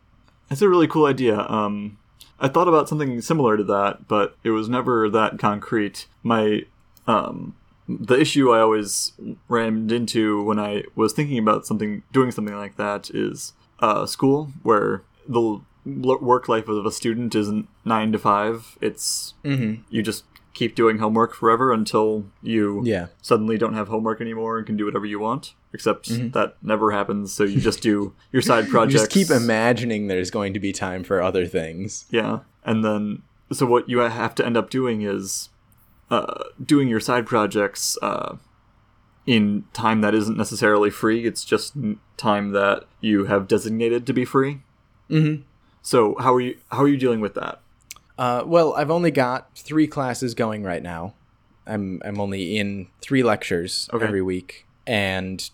[0.49, 1.39] it's a really cool idea.
[1.39, 1.97] Um,
[2.39, 6.07] I thought about something similar to that, but it was never that concrete.
[6.23, 6.63] My
[7.07, 7.55] um,
[7.87, 9.13] the issue I always
[9.49, 14.51] rammed into when I was thinking about something, doing something like that, is uh, school,
[14.63, 18.77] where the work life of a student isn't nine to five.
[18.81, 20.23] It's hmm you just
[20.53, 23.07] keep doing homework forever until you Yeah.
[23.21, 25.53] suddenly don't have homework anymore and can do whatever you want.
[25.73, 29.01] Except that never happens, so you just do your side You projects.
[29.01, 32.05] just keep imagining there's going to be time for other things.
[32.11, 35.49] Yeah, and then so what you have to end up doing is
[36.11, 38.35] uh, doing your side projects uh,
[39.25, 41.25] in time that isn't necessarily free.
[41.25, 41.73] It's just
[42.17, 44.61] time that you have designated to be free.
[45.09, 45.41] Mm-hmm.
[45.81, 46.57] So how are you?
[46.71, 47.61] How are you dealing with that?
[48.17, 51.13] Uh, well, I've only got three classes going right now.
[51.65, 54.05] I'm I'm only in three lectures Okay.
[54.05, 55.49] every week, and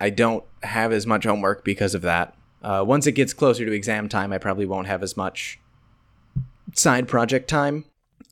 [0.00, 2.34] I don't have as much homework because of that.
[2.62, 5.58] Uh, once it gets closer to exam time, I probably won't have as much
[6.74, 7.84] side project time.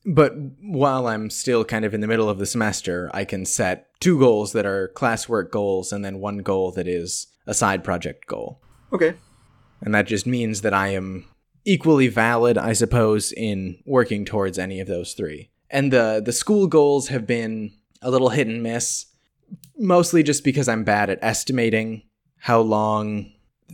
[0.05, 3.87] But while I'm still kind of in the middle of the semester, I can set
[3.99, 8.25] two goals that are classwork goals and then one goal that is a side project
[8.27, 8.59] goal.
[8.93, 9.15] Okay.
[9.81, 11.25] And that just means that I am
[11.65, 15.49] equally valid, I suppose, in working towards any of those three.
[15.69, 19.05] And the the school goals have been a little hit and miss,
[19.77, 22.03] mostly just because I'm bad at estimating
[22.37, 23.31] how long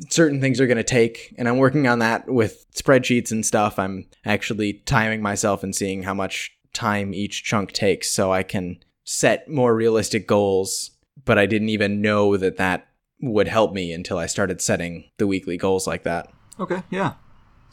[0.09, 3.79] certain things are going to take and i'm working on that with spreadsheets and stuff
[3.79, 8.77] i'm actually timing myself and seeing how much time each chunk takes so i can
[9.05, 10.91] set more realistic goals
[11.23, 12.87] but i didn't even know that that
[13.21, 16.27] would help me until i started setting the weekly goals like that
[16.59, 16.83] Okay.
[16.89, 17.13] Yeah.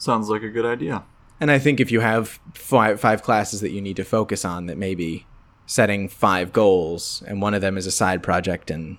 [0.03, 1.03] Sounds like a good idea.
[1.41, 4.65] and i think if you have five, five classes that you need to focus on
[4.67, 5.25] that maybe
[5.65, 8.97] setting five goals and one of them is a side project and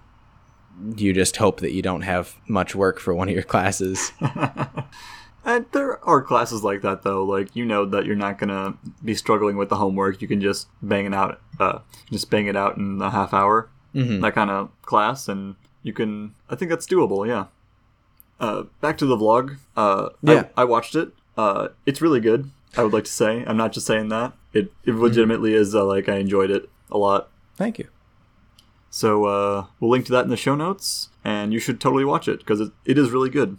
[0.97, 4.13] you just hope that you don't have much work for one of your classes
[5.47, 7.23] And there are classes like that though.
[7.23, 10.23] Like you know that you're not gonna be struggling with the homework.
[10.23, 11.39] You can just bang it out.
[11.61, 11.81] Uh,
[12.11, 13.69] just bang it out in a half hour.
[13.95, 14.23] Mhm.
[14.23, 16.35] That kind of class, and you can.
[16.49, 17.27] I think that's doable.
[17.29, 17.45] Yeah.
[18.41, 19.57] Uh, back to the vlog.
[19.77, 20.47] Uh, Yeah.
[20.57, 21.13] I, I watched it.
[21.37, 22.51] Uh, it's really good.
[22.77, 23.45] I would like to say.
[23.47, 24.33] I'm not just saying that.
[24.53, 25.75] It it legitimately is.
[25.75, 27.29] Uh, like I enjoyed it a lot.
[27.57, 27.89] thank you
[28.91, 32.29] So uh, we'll link to that in the show notes, and you should totally watch
[32.29, 33.59] it because it, it is really good.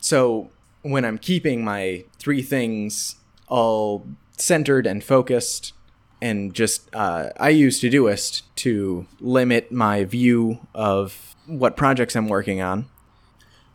[0.00, 0.50] So
[0.82, 3.16] when I'm keeping my three things
[3.48, 4.06] all
[4.36, 5.72] centered and focused,
[6.20, 12.60] and just uh, I use Todoist to limit my view of what projects I'm working
[12.60, 12.86] on.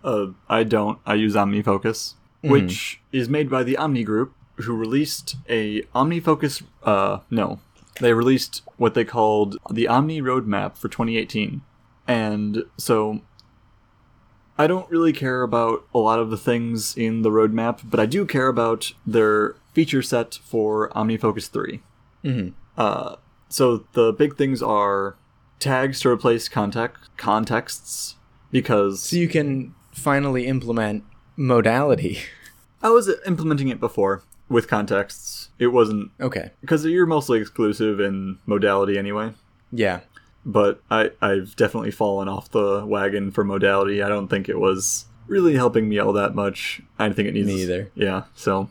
[0.03, 0.99] Uh, I don't.
[1.05, 6.63] I use OmniFocus, which is made by the Omni Group, who released a OmniFocus.
[6.83, 7.59] Uh, no,
[7.99, 11.61] they released what they called the Omni Roadmap for 2018,
[12.07, 13.21] and so
[14.59, 18.05] I don't really care about a lot of the things in the roadmap, but I
[18.05, 21.79] do care about their feature set for OmniFocus 3.
[22.23, 22.53] Mhm.
[22.77, 23.15] Uh,
[23.49, 25.15] so the big things are
[25.59, 28.15] tags to replace context contexts
[28.51, 31.03] because So you can finally implement
[31.35, 32.19] modality.
[32.81, 35.49] I was implementing it before with contexts.
[35.59, 36.51] It wasn't okay.
[36.61, 39.33] because you're mostly exclusive in modality anyway.
[39.71, 39.99] Yeah.
[40.45, 44.01] But I I've definitely fallen off the wagon for modality.
[44.01, 46.81] I don't think it was really helping me all that much.
[46.97, 47.91] I think it needs Me either.
[47.93, 48.23] Yeah.
[48.35, 48.69] So,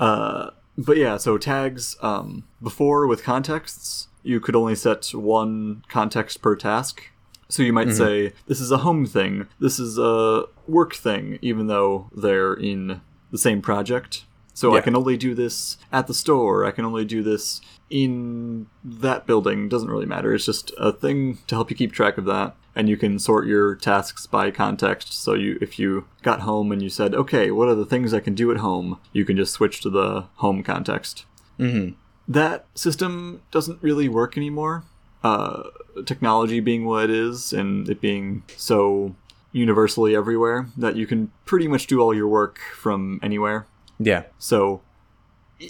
[0.00, 1.16] uh, but yeah.
[1.16, 1.96] So tags.
[2.02, 7.10] Um, before with contexts, you could only set one context per task.
[7.48, 7.88] So you Mm-hmm.
[7.88, 12.54] might say this is a home thing, this is a work thing, even though they're
[12.54, 13.00] in
[13.30, 14.24] the same project.
[14.52, 16.64] So I can only do this at the store.
[16.64, 17.60] I can only do this
[17.90, 19.68] in that building.
[19.68, 20.32] Doesn't really matter.
[20.34, 22.56] It's just a thing to help you keep track of that.
[22.76, 25.12] And you can sort your tasks by context.
[25.14, 28.20] So you, if you got home and you said, "Okay, what are the things I
[28.20, 31.24] can do at home?" You can just switch to the home context
[31.58, 31.90] hmm
[32.28, 34.84] that system doesn't really work anymore.
[35.22, 35.64] Uh,
[36.04, 39.14] technology being what it is, and it being so
[39.52, 43.66] universally everywhere that you can pretty much do all your work from anywhere.
[43.98, 44.24] Yeah.
[44.38, 44.82] So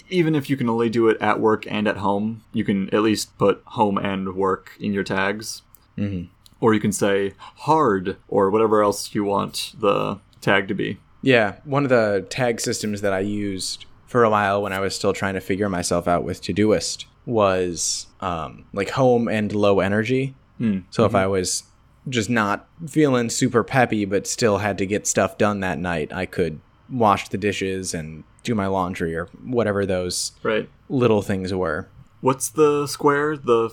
[0.09, 3.01] even if you can only do it at work and at home, you can at
[3.01, 5.61] least put home and work in your tags.
[5.95, 6.23] hmm
[6.59, 10.97] Or you can say hard or whatever else you want the tag to be.
[11.21, 14.95] Yeah, one of the tag systems that I used for a while when I was
[14.95, 20.33] still trying to figure myself out with Todoist was um, like home and low energy.
[20.57, 20.79] Hmm.
[20.89, 21.63] So if I was
[22.09, 26.25] just not feeling super peppy but still had to get stuff done that night, I
[26.25, 30.69] could wash the dishes and do my laundry or whatever those Right.
[30.87, 31.89] little things were.
[32.21, 33.35] What's the square?
[33.37, 33.71] The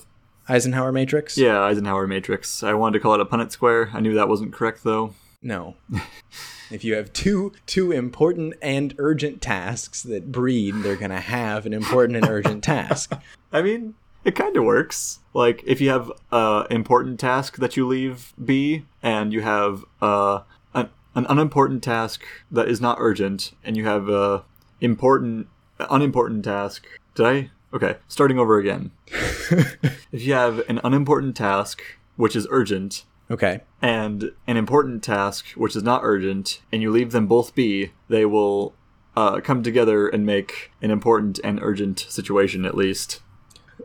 [0.48, 1.36] Eisenhower matrix?
[1.38, 2.62] yeah Eisenhower matrix.
[2.62, 3.90] I wanted to call it a Punnett square.
[3.92, 5.14] I knew that wasn't correct though.
[5.42, 5.76] No.
[6.70, 11.72] if you have two two important and urgent tasks that breed, they're gonna have an
[11.72, 13.12] important and urgent task.
[13.52, 15.20] I mean, it kind of works.
[15.34, 20.40] Like if you have a important task that you leave be, and you have uh,
[20.72, 24.44] an an unimportant task that is not urgent, and you have a
[24.80, 26.86] important unimportant task.
[27.14, 27.50] Did I?
[27.74, 28.92] Okay, starting over again.
[29.08, 31.82] if you have an unimportant task
[32.16, 33.62] which is urgent, Okay.
[33.82, 38.24] and an important task which is not urgent, and you leave them both be, they
[38.24, 38.74] will
[39.16, 43.20] uh, come together and make an important and urgent situation at least.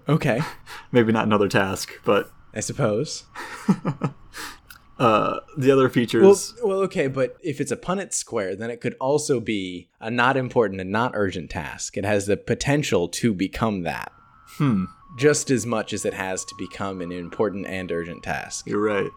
[0.08, 0.42] Okay.
[0.92, 3.24] Maybe not another task, but I suppose.
[5.00, 6.54] uh, the other features.
[6.64, 10.36] well, okay, but if it's a Punnett square, then it could also be a not
[10.38, 11.98] important and not urgent task.
[11.98, 14.12] It has the potential to become that.
[14.58, 14.86] Hmm,
[15.18, 18.68] Just as much as it has to become an important and urgent task.
[18.68, 19.10] you're right.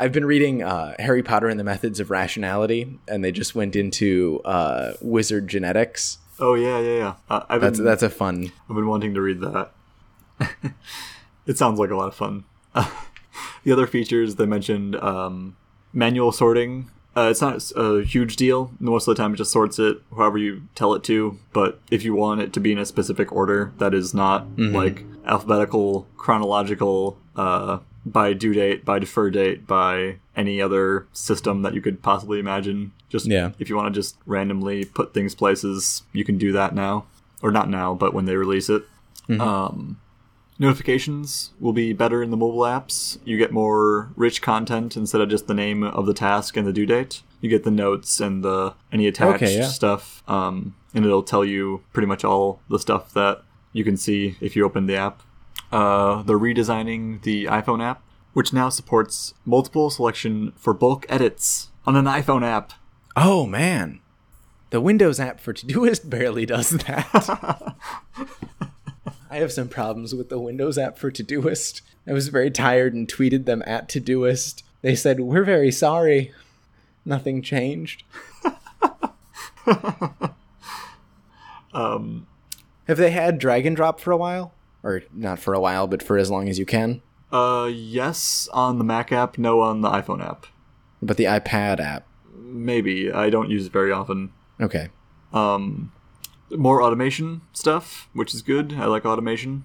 [0.00, 3.74] I've been reading uh, Harry Potter and the Methods of Rationality, and they just went
[3.74, 6.18] into uh, wizard genetics.
[6.38, 7.14] Oh yeah, yeah, yeah.
[7.28, 8.52] Uh, I've been, That's that's a fun.
[8.70, 9.72] I've been wanting to read that.
[11.46, 12.44] it sounds like a lot of fun.
[13.64, 15.56] the other features they mentioned um,
[15.92, 16.90] manual sorting.
[17.16, 18.70] Uh, it's not a huge deal.
[18.78, 21.38] Most of the time, it just sorts it however you tell it to.
[21.52, 25.04] But if you want it to be in a specific order that is not like
[25.26, 31.80] alphabetical, chronological, uh, by due date, by defer date, by any other system that you
[31.82, 33.50] could possibly imagine, just Yeah.
[33.58, 37.06] if you want to just randomly put things places, you can do that now,
[37.42, 38.84] or not now, but when they release it.
[39.40, 39.98] Um,
[40.58, 43.18] notifications will be better in the mobile apps.
[43.24, 46.72] You get more rich content instead of just the name of the task and the
[46.72, 47.22] due date.
[47.40, 49.68] You get the notes and the any attached Okay, yeah.
[49.68, 53.42] stuff, um, and it'll tell you pretty much all the stuff that
[53.72, 55.22] you can see if you open the app.
[55.70, 58.02] Uh, they're redesigning the iPhone app,
[58.32, 62.72] which now supports multiple selection for bulk edits on an iPhone app.
[63.14, 64.00] Oh man,
[64.70, 67.76] the Windows app for Todoist barely does that.
[69.30, 71.82] I have some problems with the Windows app for Todoist.
[72.06, 74.62] I was very tired and tweeted them at Todoist.
[74.82, 76.32] They said, "We're very sorry.
[77.04, 78.04] Nothing changed."
[81.74, 82.26] Um,
[82.86, 84.52] Have they had drag and drop for a while?
[84.82, 87.02] Or not for a while, but for as long as you can?
[87.30, 90.46] uh, yes on the Mac app, no on the iPhone app.
[91.02, 92.06] But the iPad app.
[92.34, 94.32] Maybe I don't use it very often.
[94.58, 94.88] Okay.
[95.34, 95.92] Um,
[96.50, 98.74] more automation stuff, which is good.
[98.78, 99.64] I like automation.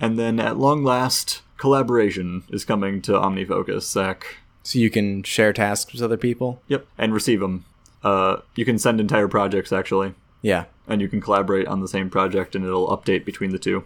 [0.00, 4.38] And then at long last, collaboration is coming to OmniFocus, Zach.
[4.64, 6.60] So you can share tasks with other people?
[6.68, 7.64] Yep, and receive them.
[8.02, 10.64] Uh, you can send entire projects actually, Yeah.
[10.88, 13.84] and you can collaborate on the same project, and it'll update between the two.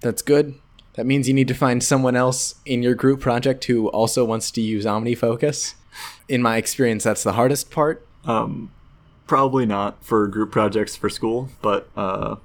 [0.00, 0.54] That's good.
[0.94, 4.50] That means you need to find someone else in your group project who also wants
[4.52, 5.74] to use OmniFocus.
[6.28, 8.06] In my experience, that's the hardest part.
[8.24, 8.70] Um,
[9.26, 12.36] probably not for group projects for school, but uh,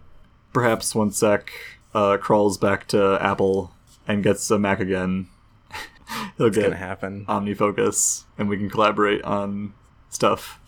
[0.54, 1.52] perhaps once Zach
[1.94, 3.72] uh, crawls back to Apple
[4.08, 5.28] and gets a Mac again,
[6.38, 7.26] he'll It's gonna get happen.
[7.28, 9.74] OmniFocus, and we can collaborate on
[10.10, 10.60] stuff.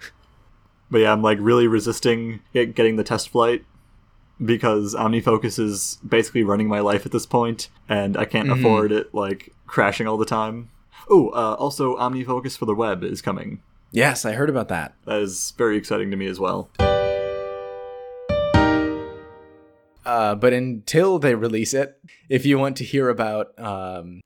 [0.90, 3.64] but yeah, I'm like really resisting get- getting the test flight
[4.44, 9.14] because OmniFocus is basically running my life at this point, and I can't afford it
[9.14, 10.70] like crashing all the time.
[11.08, 13.62] Oh, uh, also OmniFocus for the web is coming.
[13.92, 14.94] Yes, I heard about that.
[15.06, 16.70] That is very exciting to me as well.
[20.04, 24.20] Uh, but until they release it, if you want to hear about, um,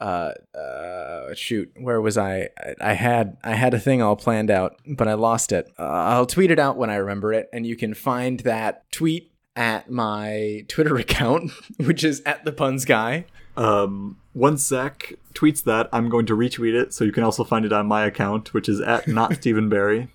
[0.00, 2.50] uh, uh, shoot, where was I?
[2.58, 5.66] I- I had I had a thing all planned out, but I lost it.
[5.78, 9.32] Uh, I'll tweet it out when I remember it, and you can find that tweet
[9.56, 13.24] at my Twitter account, which is at the puns guy.
[13.56, 17.64] Um, once Zach tweets that, I'm going to retweet it, so you can also find
[17.64, 20.08] it on my account, which is at not Stephen Barry.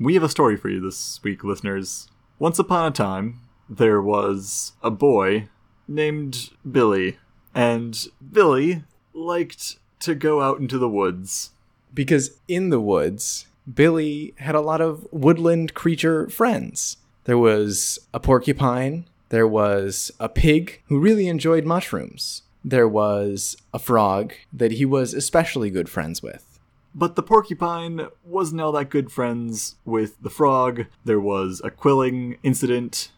[0.00, 2.08] We have a story for you this week, listeners.
[2.38, 5.48] Once upon a time, there was a boy
[5.88, 7.18] named Billy,
[7.54, 11.50] and Billy liked to go out into the woods.
[11.92, 16.98] because in the woods, Billy had a lot of woodland creature friends.
[17.24, 23.78] There was a porcupine, there was a pig who really enjoyed mushrooms, there was a
[23.78, 26.58] frog that he was especially good friends with.
[26.94, 30.86] But the porcupine wasn't all that good friends with the frog.
[31.04, 33.10] There was a quilling incident.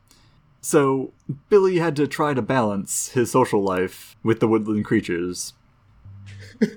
[0.60, 1.12] So
[1.48, 5.54] Billy had to try to balance his social life with the woodland creatures.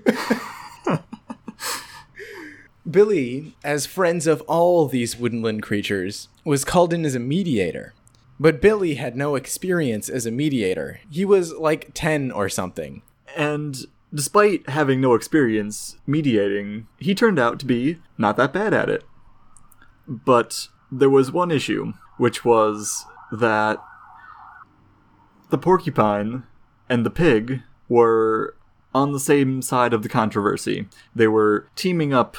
[2.90, 7.94] Billy, as friends of all these woodland creatures, was called in as a mediator.
[8.40, 11.00] But Billy had no experience as a mediator.
[11.10, 13.02] He was like 10 or something.
[13.36, 13.78] And
[14.14, 19.04] despite having no experience mediating, he turned out to be not that bad at it.
[20.08, 23.84] But there was one issue, which was that
[25.50, 26.44] the porcupine
[26.90, 28.56] and the pig were
[28.94, 30.88] on the same side of the controversy.
[31.16, 32.38] They were teaming up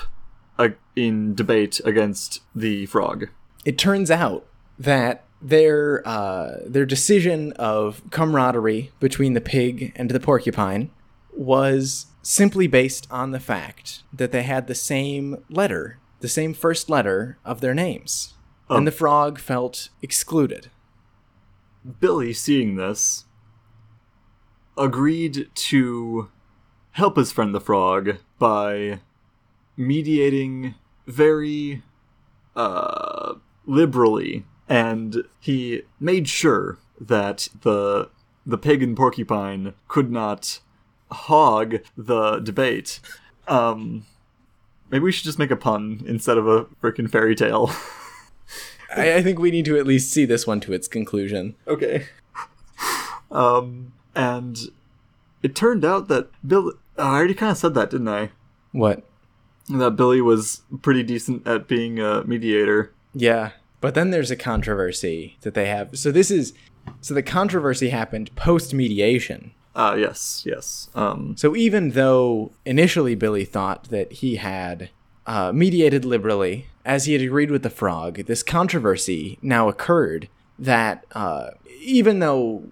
[0.59, 3.29] uh, in debate against the frog.
[3.65, 4.47] it turns out
[4.79, 10.91] that their uh, their decision of camaraderie between the pig and the porcupine
[11.37, 16.89] was simply based on the fact that they had the same letter, the same first
[16.89, 18.35] letter of their names,
[18.71, 18.77] Oh.
[18.79, 20.71] and the frog felt excluded.
[22.01, 23.27] Billy, seeing this,
[24.79, 26.31] agreed to
[26.93, 29.01] help his friend the frog by
[29.77, 30.75] mediating
[31.07, 31.83] very
[32.57, 33.35] uh,
[33.67, 38.11] liberally, and he made sure that the
[38.47, 40.61] the pig and porcupine could not
[41.11, 43.01] hog the debate.
[43.49, 44.05] Um,
[44.91, 47.71] maybe we should just make a pun instead of a freaking fairy tale.
[48.97, 51.57] I, I think we need to at least see this one to its conclusion.
[51.67, 52.07] okay.
[53.31, 54.59] Um, and
[55.43, 56.73] it turned out that Bill.
[56.99, 58.31] oh, I already kind of said that, didn't I?
[58.71, 59.05] What?
[59.69, 62.93] That Billy was pretty decent at being a mediator.
[63.15, 63.51] Yeah.
[63.85, 65.99] But then there's a controversy that they have.
[65.99, 66.55] So this is
[67.03, 69.51] so the controversy happened post mediation.
[69.75, 70.89] Uh, yes, yes.
[70.95, 74.89] Um, So even though initially Billy thought that he had
[75.27, 81.05] uh, mediated liberally, as he had agreed with the frog, this controversy now occurred that
[81.13, 82.63] uh, even though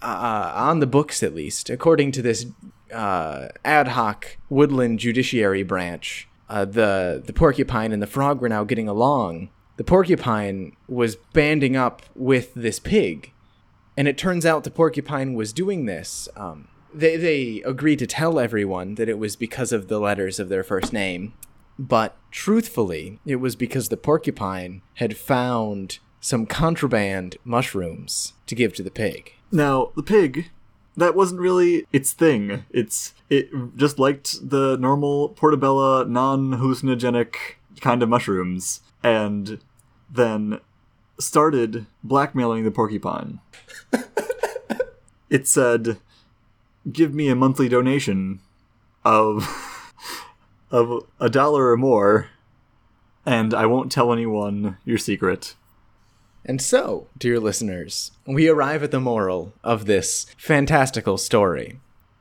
[0.00, 2.46] uh, on the books at least, according to this
[2.94, 8.64] uh, ad hoc woodland judiciary branch, uh, the the porcupine and the frog were now
[8.64, 9.50] getting along.
[9.76, 13.32] The porcupine was banding up with this pig,
[13.96, 16.28] and it turns out the porcupine was doing this.
[16.36, 20.48] Um, they they agreed to tell everyone that it was because of the letters of
[20.48, 21.32] their first name,
[21.78, 28.82] but truthfully, it was because the porcupine had found some contraband mushrooms to give to
[28.82, 29.32] the pig.
[29.50, 30.50] now the pig,
[30.96, 32.64] that wasn't really its thing.
[32.70, 37.34] It's it just liked the normal portabella, non-hallucinogenic
[37.80, 39.60] kind of mushrooms, and
[40.10, 40.60] then
[41.18, 43.40] started blackmailing the porcupine.
[45.30, 45.98] it said,
[46.90, 48.40] "Give me a monthly donation
[49.04, 49.48] of
[50.70, 52.28] of a dollar or more,
[53.24, 55.54] and I won't tell anyone your secret."
[56.44, 61.78] And so, dear listeners, we arrive at the moral of this fantastical story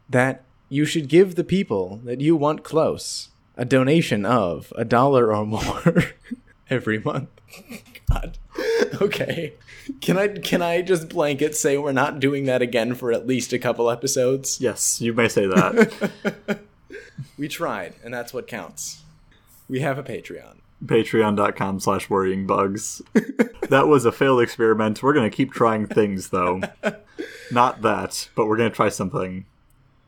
[0.07, 5.34] that you should give the people that you want close a donation of a dollar
[5.34, 6.03] or more
[6.72, 7.30] every month.
[8.09, 8.39] God.
[8.99, 9.53] Okay.
[9.99, 13.53] Can I can I just blanket say we're not doing that again for at least
[13.53, 14.59] a couple episodes?
[14.59, 16.61] Yes, you may say that.
[17.38, 19.03] We tried, and that's what counts.
[19.67, 20.57] We have a Patreon.
[20.86, 23.01] Patreon.com slash worrying bugs.
[23.69, 25.01] that was a failed experiment.
[25.01, 26.61] We're going to keep trying things, though.
[27.51, 29.45] Not that, but we're going to try something.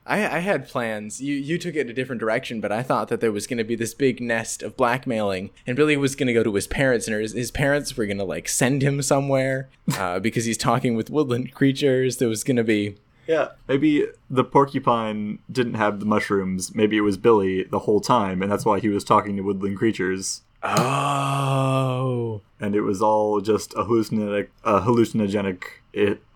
[0.05, 1.21] I, I had plans.
[1.21, 3.63] You you took it a different direction, but I thought that there was going to
[3.63, 7.07] be this big nest of blackmailing, and Billy was going to go to his parents,
[7.07, 10.95] and his, his parents were going to like send him somewhere uh, because he's talking
[10.95, 12.17] with woodland creatures.
[12.17, 12.97] There was going to be
[13.27, 13.49] Yeah.
[13.67, 16.75] Maybe the porcupine didn't have the mushrooms.
[16.75, 19.77] Maybe it was Billy the whole time, and that's why he was talking to woodland
[19.77, 20.41] creatures.
[20.63, 25.63] oh And it was all just a hallucinogenic, a hallucinogenic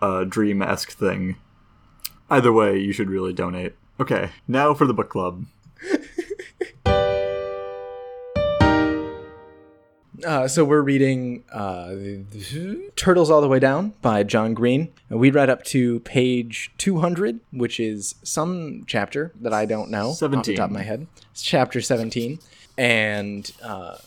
[0.01, 1.35] uh, dream esque thing.
[2.29, 3.73] Either way, you should really donate.
[3.99, 5.45] Okay, now for the book club.
[10.25, 11.93] Uh, so we're reading uh,
[12.95, 14.91] Turtles All the Way Down by John Green.
[15.09, 20.19] We read up to page 200, which is some chapter that I don't know off
[20.19, 21.05] the top of my head.
[21.31, 22.39] It's chapter 17.
[22.79, 23.97] And uh,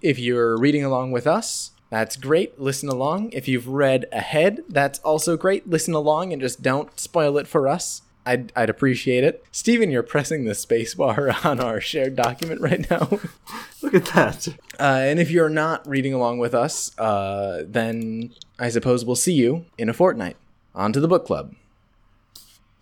[0.00, 2.60] if you're reading along with us, that's great.
[2.60, 3.30] Listen along.
[3.32, 5.68] If you've read ahead, that's also great.
[5.68, 8.02] Listen along and just don't spoil it for us.
[8.26, 9.42] I'd, I'd appreciate it.
[9.52, 13.08] Steven, you're pressing the spacebar on our shared document right now.
[13.82, 14.48] Look at that.
[14.78, 19.32] Uh, and if you're not reading along with us, uh, then I suppose we'll see
[19.32, 20.36] you in a fortnight.
[20.74, 21.54] On to the book club.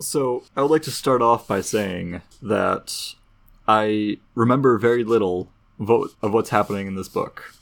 [0.00, 3.14] So, I would like to start off by saying that
[3.66, 5.48] I remember very little
[5.80, 7.55] of of what's happening in this book.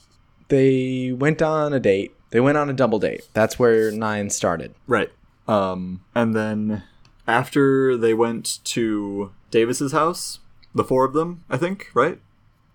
[0.49, 2.15] They went on a date.
[2.31, 3.29] They went on a double date.
[3.33, 4.75] That's where nine started.
[4.87, 5.11] Right.
[5.47, 6.83] Um, and then
[7.27, 10.41] after they went to Davis's house,
[10.75, 12.19] the four of them, I think, right?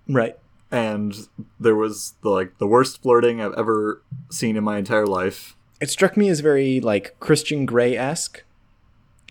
[0.08, 0.38] Right.
[0.72, 1.28] And
[1.60, 4.02] there was the, like the worst flirting I've ever
[4.32, 5.56] seen in my entire life.
[5.82, 8.44] It struck me as very like Christian Grey esque.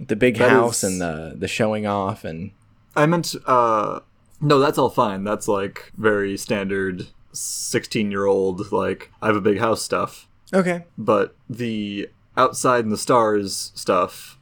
[0.01, 2.52] The big That house is- and the the showing off and
[2.97, 4.01] I meant, uh,
[4.40, 5.23] no, that's all fine.
[5.24, 7.09] That's like very standard
[7.39, 10.28] 16 year old, like, I have a big house stuff.
[10.52, 10.85] okay.
[10.97, 14.39] But the outside and the stars stuff,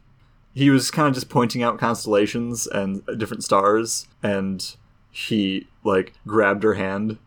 [0.55, 4.77] he was kind of just pointing out constellations and different stars, and
[5.11, 7.19] he, like, grabbed her hand.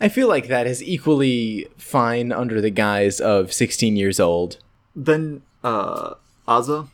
[0.00, 4.56] I feel like that is equally fine under the guise of 16 years old.
[4.96, 6.14] Then, uh,
[6.48, 6.88] Aza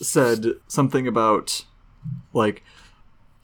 [0.00, 1.64] said something about,
[2.32, 2.62] like,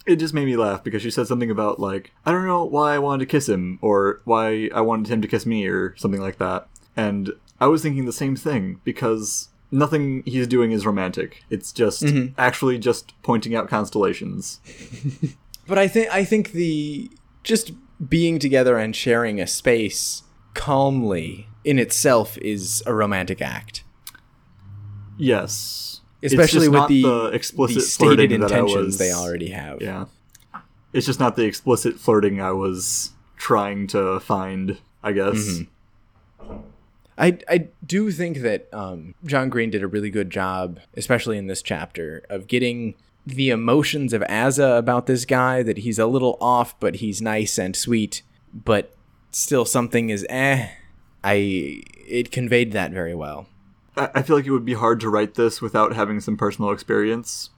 [0.06, 2.94] it just made me laugh because she said something about like I don't know why
[2.94, 6.20] I wanted to kiss him or why I wanted him to kiss me or something
[6.20, 6.68] like that.
[6.96, 11.42] And I was thinking the same thing because nothing he's doing is romantic.
[11.50, 12.34] It's just mm-hmm.
[12.38, 14.60] actually just pointing out constellations.
[15.66, 17.10] But I think I think the
[17.42, 17.72] just
[18.06, 20.22] being together and sharing a space
[20.52, 23.82] calmly in itself is a romantic act.
[25.16, 25.93] Yes.
[26.24, 29.82] Especially with the, the explicit the stated flirting that I intentions was- they already have.
[29.82, 30.06] Yeah.
[30.92, 35.34] It's just not the explicit flirting I was trying to find, I guess.
[35.36, 36.56] Mm-hmm.
[37.16, 41.46] I I do think that um, John Green did a really good job, especially in
[41.46, 42.94] this chapter, of getting
[43.26, 45.62] the emotions of Aza about this guy.
[45.62, 48.22] That he's a little off, but he's nice and sweet,
[48.52, 48.94] but
[49.30, 50.68] still something is eh.
[51.22, 53.46] I it conveyed that very well.
[53.96, 57.50] I, feel like it would be hard to write this without having some personal experience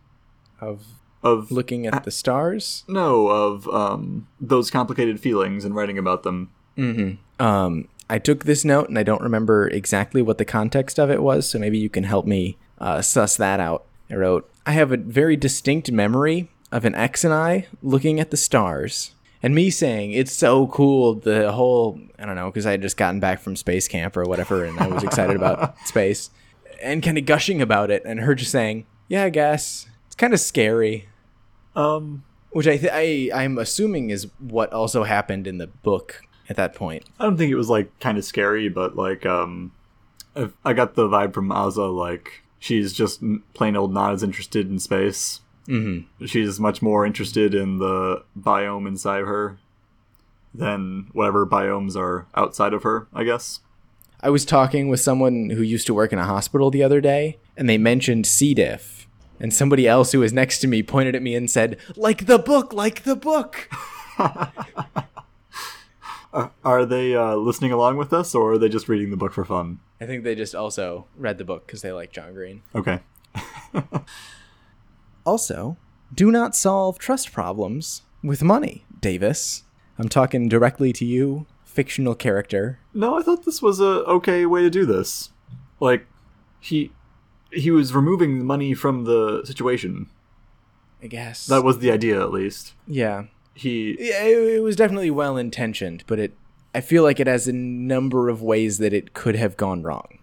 [0.60, 0.84] Of
[1.22, 2.84] of looking at the stars.
[2.86, 6.50] no of um those complicated feelings and writing about them.
[7.40, 11.22] Um, I took this note and I don't remember exactly what the context of it
[11.22, 13.86] was, so maybe you can help me uh, suss that out.
[14.10, 18.30] I wrote, I have a very distinct memory of an X and I looking at
[18.30, 21.14] the stars and me saying, it's so cool.
[21.14, 24.24] The whole, I don't know, because I had just gotten back from space camp or
[24.24, 26.30] whatever and I was excited about space
[26.82, 29.86] and kind of gushing about it, and her just saying, yeah, I guess.
[30.06, 31.08] It's kind of scary.
[31.74, 36.56] Um Which I, th- I I'm assuming is what also happened in the book at
[36.56, 37.04] that point.
[37.18, 39.72] I don't think it was like kind of scary, but like um,
[40.64, 43.22] I, got the vibe from Aza like she's just
[43.54, 45.40] plain old not as interested in space.
[45.68, 46.26] Mm-hmm.
[46.26, 49.58] She's much more interested in the biome inside her
[50.54, 53.08] than whatever biomes are outside of her.
[53.12, 53.60] I guess.
[54.20, 57.38] I was talking with someone who used to work in a hospital the other day,
[57.56, 58.54] and they mentioned C.
[58.54, 59.06] diff.
[59.38, 62.38] And somebody else who was next to me pointed at me and said, "Like the
[62.38, 63.68] book, like the book."
[66.64, 69.44] Are they uh, listening along with us, or are they just reading the book for
[69.44, 69.80] fun?
[70.00, 72.62] I think they just also read the book because they like John Green.
[72.74, 73.00] Okay.
[75.26, 75.76] Also,
[76.14, 79.64] do not solve trust problems with money, Davis.
[79.98, 82.78] I'm talking directly to you, fictional character.
[82.94, 85.30] No, I thought this was a okay way to do this.
[85.80, 86.06] Like,
[86.60, 86.92] he
[87.50, 90.08] he was removing the money from the situation.
[91.02, 91.46] I guess.
[91.46, 92.74] That was the idea, at least.
[92.86, 93.24] yeah.
[93.54, 96.34] He Yeah, it, it was definitely well intentioned, but it
[96.74, 100.18] I feel like it has a number of ways that it could have gone wrong.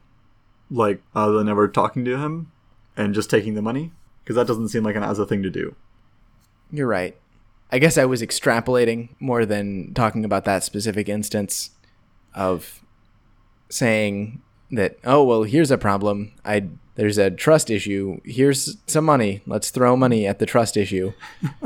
[0.69, 2.51] like other than never talking to him
[2.95, 3.91] and just taking the money
[4.23, 5.75] because that doesn't seem like an Aza thing to do.
[6.71, 7.15] You're right.
[7.71, 11.71] I guess I was extrapolating more than talking about that specific instance
[12.35, 12.81] of
[13.69, 14.41] saying
[14.71, 16.33] that oh well here's a problem.
[16.45, 18.21] I there's a trust issue.
[18.23, 19.41] Here's some money.
[19.47, 21.13] Let's throw money at the trust issue.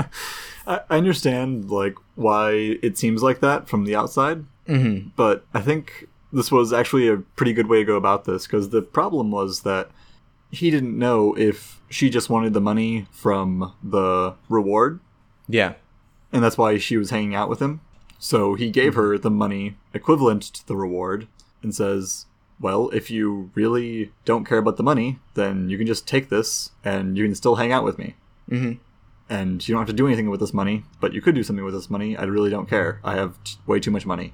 [0.66, 5.10] I, I understand like why it seems like that from the outside, mm-hmm.
[5.16, 8.70] but I think this was actually a pretty good way to go about this because
[8.70, 9.90] the problem was that
[10.52, 15.00] he didn't know if she just wanted the money from the reward
[15.48, 15.74] Yeah.
[16.32, 17.82] and that's why she was hanging out with him.
[18.20, 21.28] So he gave her the money equivalent to the reward
[21.62, 22.26] and says,
[22.60, 26.72] Well, if you really don't care about the money, then you can just take this
[26.84, 28.16] and you can still hang out with me.
[28.50, 28.74] Mm-hmm.
[29.30, 31.64] And you don't have to do anything with this money, but you could do something
[31.66, 32.16] with this money.
[32.18, 33.00] I really don't care.
[33.04, 34.34] I have t- way too much money.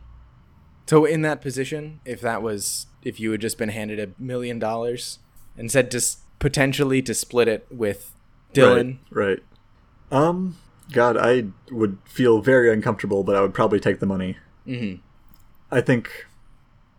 [0.86, 4.60] So in that position, if that was if you had just been handed a million
[4.60, 5.20] dollars
[5.58, 8.14] and said to s- potentially to split it with
[8.54, 9.28] Dylan, Right.
[10.12, 10.20] right.
[10.20, 10.58] Um,
[10.92, 14.38] God, I would feel very uncomfortable, but I would probably take the money.
[14.68, 15.02] Mm-hmm.
[15.76, 16.10] I think.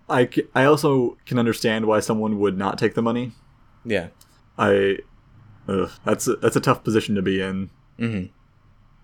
[0.09, 3.33] I, c- I also can understand why someone would not take the money.
[3.85, 4.09] yeah.
[4.59, 4.99] I
[5.69, 7.71] ugh, that's a, that's a tough position to be in.
[7.99, 8.25] Hmm.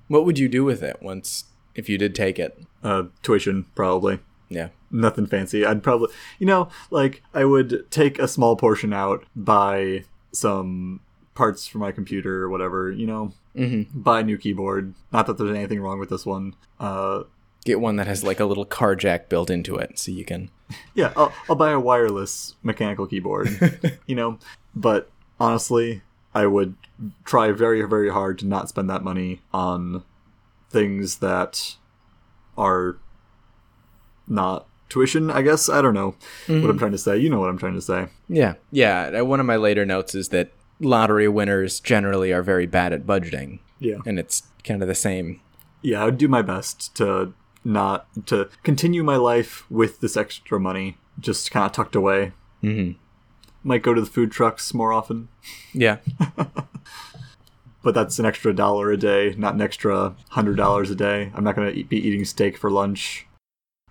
[0.08, 1.44] What would you do with it once
[1.74, 2.60] if you did take it?
[2.82, 4.20] Uh, tuition probably
[4.50, 4.68] Yeah.
[4.90, 5.64] nothing fancy.
[5.64, 6.08] I'd probably
[6.38, 11.00] you know like I would take a small portion out, buy some
[11.34, 12.90] parts for my computer or whatever.
[12.90, 14.00] You know, mm-hmm.
[14.00, 14.94] buy a new keyboard.
[15.12, 16.54] Not that there's anything wrong with this one.
[16.78, 17.22] Uh,
[17.64, 20.50] Get one that has like a little car jack built into it so you can
[20.94, 23.98] yeah, I'll, I'll buy a wireless mechanical keyboard.
[24.06, 24.38] you know,
[24.74, 26.02] but honestly,
[26.34, 26.74] I would
[27.24, 30.04] try very very hard to not spend that money on
[30.70, 31.76] things that
[32.56, 32.98] are
[34.30, 35.30] not tuition.
[35.30, 36.14] I guess I don't know
[36.46, 37.18] what I'm trying to say.
[37.18, 38.06] You know what I'm trying to say.
[38.28, 38.54] Yeah.
[38.72, 39.10] Yeah.
[39.20, 43.06] uh, One of my later notes is that lottery winners generally are very bad at
[43.06, 43.58] budgeting.
[43.78, 45.40] Yeah, And it's kind of the same.
[45.82, 46.02] yeah.
[46.02, 47.32] I would do my best to
[47.64, 52.32] not to continue my life with this extra money, just kind of tucked away.
[52.62, 52.98] Mm-hmm.
[53.62, 55.28] Might go to the food trucks more often.
[55.74, 55.98] Yeah.
[57.82, 61.30] but that's an extra dollar a day, not an extra hundred dollars a day.
[61.34, 63.26] I'm not going to be eating steak for lunch.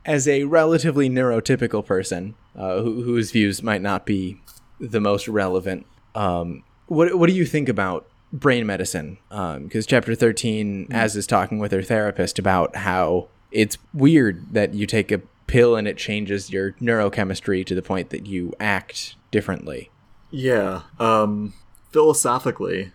[0.09, 4.41] As a relatively neurotypical person uh, who, whose views might not be
[4.79, 9.19] the most relevant, um, what, what do you think about brain medicine?
[9.29, 14.87] Because chapter 13, Aza is talking with her therapist about how it's weird that you
[14.87, 19.91] take a pill and it changes your neurochemistry to the point that you act differently.
[20.31, 20.81] Yeah.
[20.99, 21.53] Um,
[21.91, 22.93] philosophically,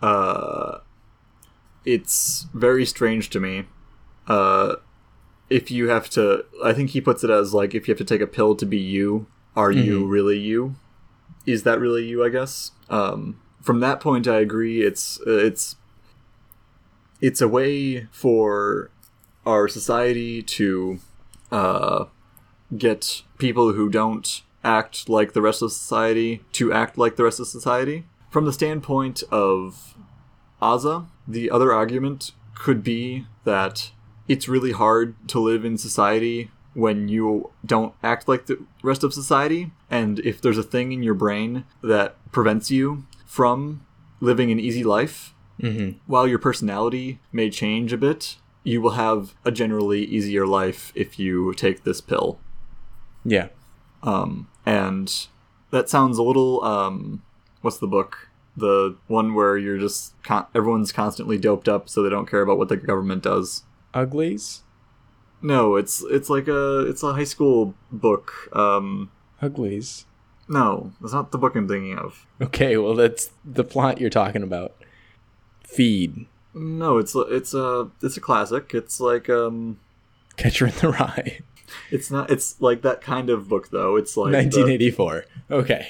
[0.00, 0.78] uh,
[1.84, 3.64] it's very strange to me.
[4.28, 4.76] Uh,
[5.48, 8.04] if you have to, I think he puts it as like if you have to
[8.04, 10.76] take a pill to be you, are you really you?
[11.46, 12.24] Is that really you?
[12.24, 12.72] I guess.
[12.90, 14.82] Um, from that point, I agree.
[14.82, 15.76] It's it's
[17.20, 18.90] it's a way for
[19.44, 20.98] our society to
[21.50, 22.06] uh,
[22.76, 27.40] get people who don't act like the rest of society to act like the rest
[27.40, 28.04] of society.
[28.30, 29.94] From the standpoint of
[30.60, 33.92] Aza, the other argument could be that
[34.28, 39.14] it's really hard to live in society when you don't act like the rest of
[39.14, 43.84] society, and if there's a thing in your brain that prevents you from
[44.20, 45.32] living an easy life,
[45.62, 45.96] Mm-hmm.
[46.06, 51.18] while your personality may change a bit, you will have a generally easier life if
[51.18, 52.38] you take this pill.
[53.24, 53.48] Yeah.
[54.02, 55.10] Um, and
[55.70, 57.22] that sounds a little um,
[57.62, 58.28] what's the book?
[58.54, 62.58] The one where you're just con- everyone's constantly doped up, so they don't care about
[62.58, 63.62] what the government does.
[63.96, 64.62] Uglies?
[65.42, 68.32] No, it's it's like a it's a high school book.
[68.52, 69.10] Um,
[69.42, 70.06] Uglies.
[70.48, 72.26] no, that's not the book I'm thinking of.
[72.40, 74.74] Okay, well that's the plot you're talking about.
[75.64, 76.26] Feed.
[76.54, 78.72] No, it's it's a it's a classic.
[78.74, 79.78] It's like um,
[80.36, 81.40] Catcher in the Rye.
[81.90, 83.96] it's not it's like that kind of book though.
[83.96, 85.24] It's like the- 1984.
[85.50, 85.88] Okay.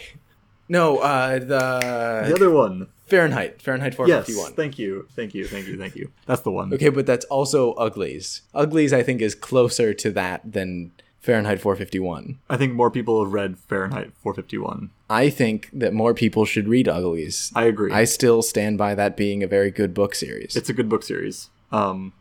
[0.69, 2.89] No, uh the the other one.
[3.07, 3.63] Fahrenheit.
[3.63, 4.09] Fahrenheit 451.
[4.09, 4.57] Yes, 451.
[4.57, 6.11] thank you, thank you, thank you, thank you.
[6.27, 6.73] That's the one.
[6.75, 8.43] Okay, but that's also Uglies.
[8.55, 12.39] Uglies I think is closer to that than Fahrenheit 451.
[12.51, 14.91] I think more people have read Fahrenheit 451.
[15.09, 17.53] I think that more people should read Uglies.
[17.55, 17.93] I agree.
[17.93, 20.57] I still stand by that being a very good book series.
[20.57, 21.49] it's a good book series.
[21.73, 22.13] Um,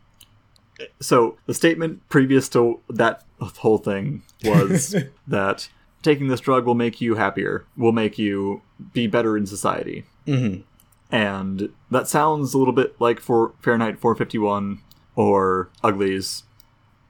[1.00, 4.94] so the statement previous to that whole thing was
[5.26, 5.68] that
[6.02, 10.04] taking this drug will make you happier, will make you be better in society.
[10.26, 10.62] Mhm.
[11.10, 14.80] And that sounds a little bit like for Fahrenheit 451
[15.14, 16.42] or Uglies,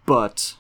[0.05, 0.57] but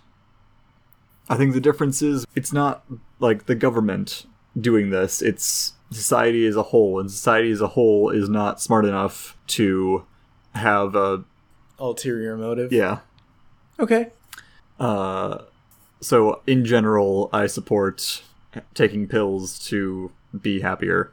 [1.28, 2.84] I think the difference is it's not
[3.20, 4.26] like the government
[4.58, 8.84] doing this, it's society as a whole, and society as a whole is not smart
[8.84, 10.04] enough to
[10.54, 11.24] have a
[11.78, 12.72] Ulterior motive.
[12.72, 13.00] yeah.
[13.78, 14.10] Okay.
[14.80, 15.42] Uh,
[16.00, 18.22] so in general, I support
[18.74, 21.12] taking pills to be happier,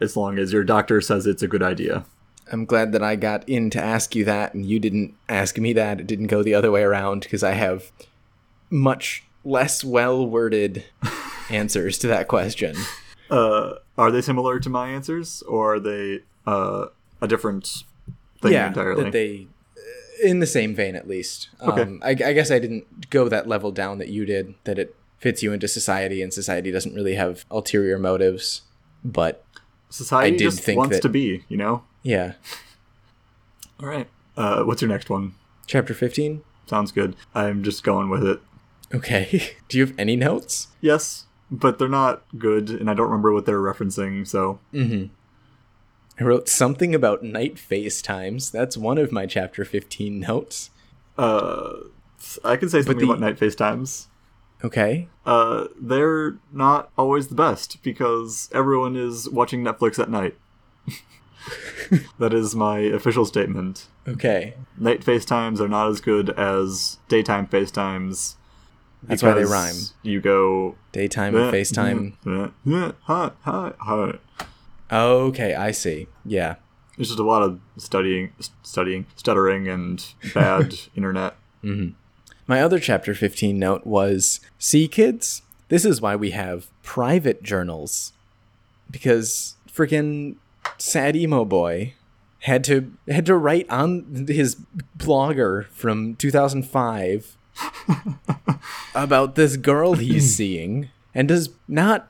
[0.00, 2.04] as long as your doctor says it's a good idea.
[2.52, 5.72] I'm glad that I got in to ask you that and you didn't ask me
[5.74, 6.00] that.
[6.00, 7.92] It didn't go the other way around because I have
[8.70, 10.84] much less well worded
[11.50, 12.76] answers to that question.
[13.30, 16.86] Uh, are they similar to my answers, or are they uh,
[17.20, 17.84] a different
[18.42, 19.04] thing yeah, entirely?
[19.04, 19.46] that they
[20.22, 21.48] in the same vein at least.
[21.62, 21.82] Okay.
[21.82, 24.54] Um, I, I guess I didn't go that level down that you did.
[24.64, 28.62] That it fits you into society, and society doesn't really have ulterior motives.
[29.04, 29.44] But
[29.90, 31.82] Society just wants that- to be, you know.
[32.02, 32.34] yeah,
[33.80, 34.08] All right.
[34.36, 35.34] Uh, what's your next one?
[35.66, 36.42] chapter fifteen.
[36.66, 37.14] Sounds good.
[37.34, 38.40] I'm just going with it.
[38.94, 39.52] Okay.
[39.68, 40.68] Do you have any notes?
[40.80, 44.26] Yes, but they're not good, and I don't remember what they're referencing.
[44.26, 45.10] So I
[46.24, 48.50] wrote something about night FaceTimes.
[48.50, 50.70] That's one of my chapter 15 notes.
[51.18, 51.72] uh,
[52.44, 54.06] I can say something the- about night FaceTimes.
[54.64, 55.08] Okay.
[55.26, 60.36] uh, they're not always the best because everyone is watching Netflix at night.
[62.18, 63.86] that is my official statement.
[64.06, 64.54] Okay.
[64.78, 68.36] Night FaceTimes are not as good as daytime FaceTimes.
[69.02, 69.76] That's why they rhyme.
[70.02, 72.12] You go Daytime eh, and FaceTime.
[72.26, 74.18] Eh, eh, hi, hi, hi.
[74.92, 76.06] Okay, I see.
[76.24, 76.56] Yeah.
[76.96, 78.32] There's just a lot of studying,
[78.62, 80.04] studying, stuttering, and
[80.34, 81.34] bad internet.
[81.64, 81.94] Mm-hmm.
[82.50, 88.12] My other chapter 15 note was See, kids, this is why we have private journals.
[88.90, 90.34] Because freaking
[90.76, 91.94] sad emo boy
[92.40, 94.56] had to had to write on his
[94.98, 97.36] blogger from 2005
[98.96, 102.08] about this girl he's seeing and does not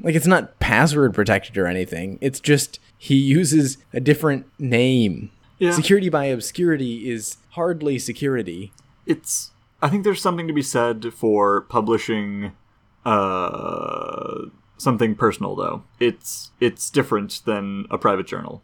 [0.00, 2.16] like it's not password protected or anything.
[2.22, 5.30] It's just he uses a different name.
[5.58, 5.72] Yeah.
[5.72, 8.72] Security by obscurity is hardly security.
[9.04, 12.52] it's I think there's something to be said for publishing
[13.04, 14.46] uh
[14.76, 15.84] something personal though.
[16.00, 18.62] It's it's different than a private journal.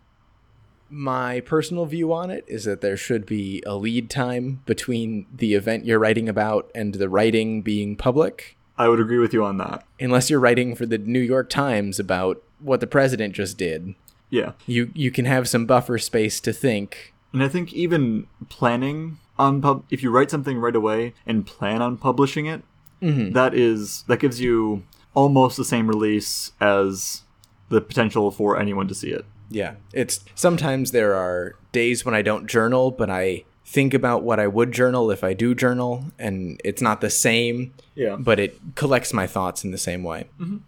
[0.91, 5.55] My personal view on it is that there should be a lead time between the
[5.55, 8.57] event you're writing about and the writing being public.
[8.77, 9.85] I would agree with you on that.
[9.99, 13.95] Unless you're writing for the New York Times about what the president just did.
[14.31, 14.53] Yeah.
[14.67, 17.13] You you can have some buffer space to think.
[17.33, 21.83] And I think even planning on pub if you write something right away and plan
[21.83, 22.63] on publishing it,
[23.03, 23.33] mm-hmm.
[23.33, 24.85] that is that gives you
[25.15, 27.23] almost the same release as
[27.69, 29.25] the potential for anyone to see it.
[29.51, 29.75] Yeah.
[29.93, 34.47] It's sometimes there are days when I don't journal, but I think about what I
[34.47, 38.17] would journal if I do journal, and it's not the same, Yeah.
[38.17, 40.29] but it collects my thoughts in the same way.
[40.39, 40.59] Mm-hmm.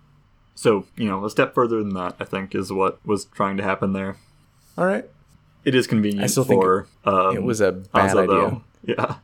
[0.54, 3.62] So, you know, a step further than that, I think, is what was trying to
[3.62, 4.16] happen there.
[4.78, 5.04] All right.
[5.66, 6.64] It is convenient I still think
[7.04, 8.26] um, It was a bad Ozzo, idea.
[8.26, 8.62] though.
[8.84, 9.16] Yeah.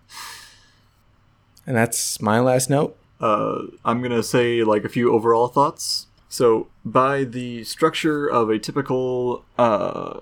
[1.66, 2.96] And that's my last note.
[3.20, 6.08] uh, I'm gonna say like a few overall thoughts.
[6.28, 10.18] So, by the structure of a typical, uh,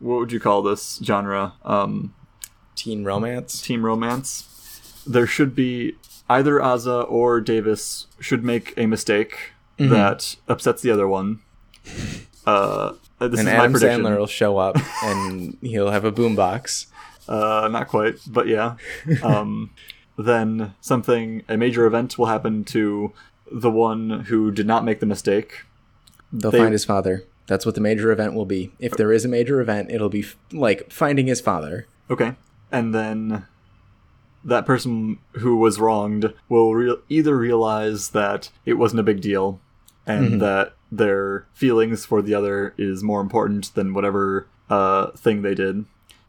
[0.00, 1.54] what would you call this genre?
[1.64, 2.14] Um,
[2.74, 3.60] Teen romance.
[3.62, 5.02] team romance.
[5.06, 5.94] There should be
[6.28, 9.94] either Aza or Davis should make a mistake Mm-hmm.
[9.94, 11.40] that upsets the other one.
[12.44, 12.92] Uh,
[13.28, 14.02] this and is Adam my prediction.
[14.04, 16.86] Sandler will show up and he'll have a boombox.
[17.28, 18.76] Uh, not quite, but yeah.
[19.22, 19.70] Um,
[20.18, 23.12] then something, a major event will happen to
[23.52, 25.62] the one who did not make the mistake.
[26.32, 27.24] They'll They- find his father.
[27.46, 28.70] That's what the major event will be.
[28.78, 31.88] If there is a major event, it'll be f- like finding his father.
[32.08, 32.34] Okay.
[32.70, 33.44] And then
[34.44, 39.60] that person who was wronged will re- either realize that it wasn't a big deal
[40.06, 45.54] and that their feelings for the other is more important than whatever uh, thing they
[45.54, 45.84] did.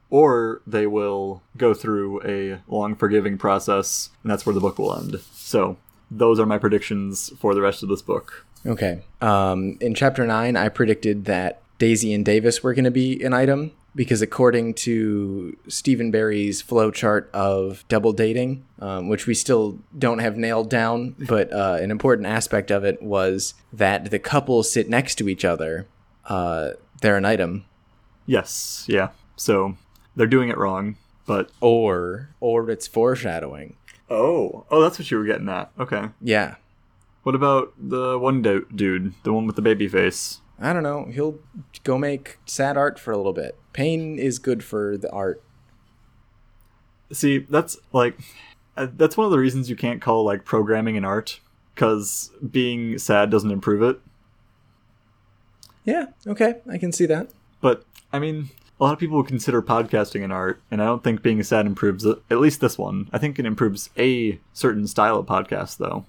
[0.09, 4.95] Or they will go through a long forgiving process, and that's where the book will
[4.95, 5.21] end.
[5.33, 5.77] So,
[6.09, 8.45] those are my predictions for the rest of this book.
[8.65, 9.03] Okay.
[9.21, 13.33] Um, in chapter nine, I predicted that Daisy and Davis were going to be an
[13.33, 20.19] item because, according to Stephen Barry's flowchart of double dating, um, which we still don't
[20.19, 24.89] have nailed down, but uh, an important aspect of it was that the couple sit
[24.89, 25.87] next to each other.
[26.25, 27.65] Uh, they're an item,
[28.27, 29.09] Yes, yeah.
[29.35, 29.75] So,
[30.15, 30.95] they're doing it wrong,
[31.25, 31.49] but.
[31.59, 33.75] or or it's foreshadowing.
[34.09, 35.71] Oh, oh, that's what you were getting at.
[35.79, 36.09] Okay.
[36.21, 36.55] Yeah.
[37.23, 40.39] What about the one do- dude, the one with the baby face?
[40.61, 41.05] I don't know.
[41.05, 41.39] He'll
[41.83, 43.57] go make sad art for a little bit.
[43.73, 45.43] Pain is good for the art.
[47.11, 48.19] See, that's like
[48.77, 51.39] uh, that's one of the reasons you can't call like programming an art
[51.75, 53.99] cuz being sad doesn't improve it.
[55.83, 57.31] Yeah, okay, I can see that.
[57.59, 57.83] But
[58.13, 61.41] I mean, a lot of people consider podcasting an art, and I don't think being
[61.43, 62.19] sad improves it.
[62.29, 63.09] At least this one.
[63.11, 66.05] I think it improves a certain style of podcast though.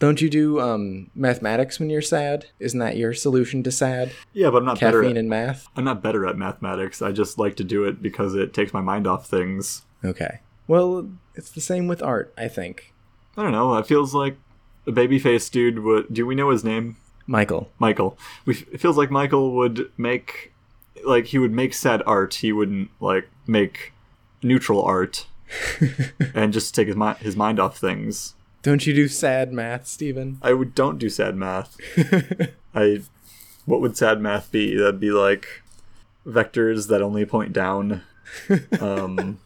[0.00, 2.46] Don't you do um, mathematics when you're sad?
[2.58, 4.12] Isn't that your solution to sad?
[4.32, 5.68] Yeah, but I'm not better Caffeine at and math?
[5.76, 7.02] I'm not better at mathematics.
[7.02, 9.82] I just like to do it because it takes my mind off things.
[10.02, 10.40] Okay.
[10.66, 12.94] Well, it's the same with art, I think.
[13.36, 13.76] I don't know.
[13.76, 14.38] It feels like
[14.86, 16.12] a babyface dude would.
[16.12, 16.96] Do we know his name?
[17.26, 17.70] Michael.
[17.78, 18.16] Michael.
[18.46, 20.54] We, it feels like Michael would make,
[21.04, 22.36] like he would make sad art.
[22.36, 23.92] He wouldn't like make
[24.42, 25.26] neutral art,
[26.34, 28.34] and just take his mind his mind off things.
[28.62, 30.38] Don't you do sad math, Steven?
[30.42, 31.76] I would don't do sad math.
[32.74, 33.00] I,
[33.64, 34.76] what would sad math be?
[34.76, 35.62] That'd be like
[36.26, 38.02] vectors that only point down,
[38.80, 39.40] um,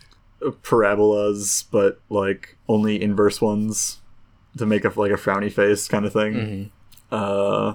[0.62, 4.00] parabolas, but like only inverse ones
[4.58, 6.70] to make a like a frowny face kind of thing.
[7.10, 7.74] Uh,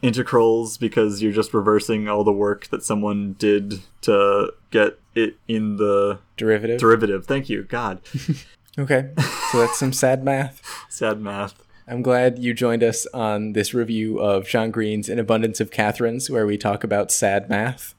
[0.00, 5.76] integrals because you're just reversing all the work that someone did to get it in
[5.76, 6.78] the Derivative?
[6.80, 7.26] derivative.
[7.26, 8.00] Thank you, God.
[8.78, 9.10] okay.
[9.50, 10.62] So that's some sad math.
[10.88, 11.62] Sad math.
[11.88, 16.30] I'm glad you joined us on this review of John Green's An Abundance of Catherines,
[16.30, 17.94] where we talk about sad math.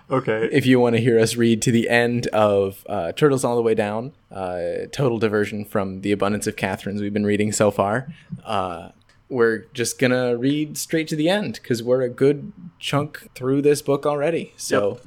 [0.10, 0.50] Okay.
[0.52, 3.62] if you want to hear us read to the end of uh, Turtles All the
[3.62, 8.14] Way Down, uh, total diversion from the abundance of Catherines we've been reading so far,
[8.44, 8.90] uh,
[9.30, 13.62] we're just going to read straight to the end because we're a good chunk through
[13.62, 14.54] this book already.
[14.58, 15.00] So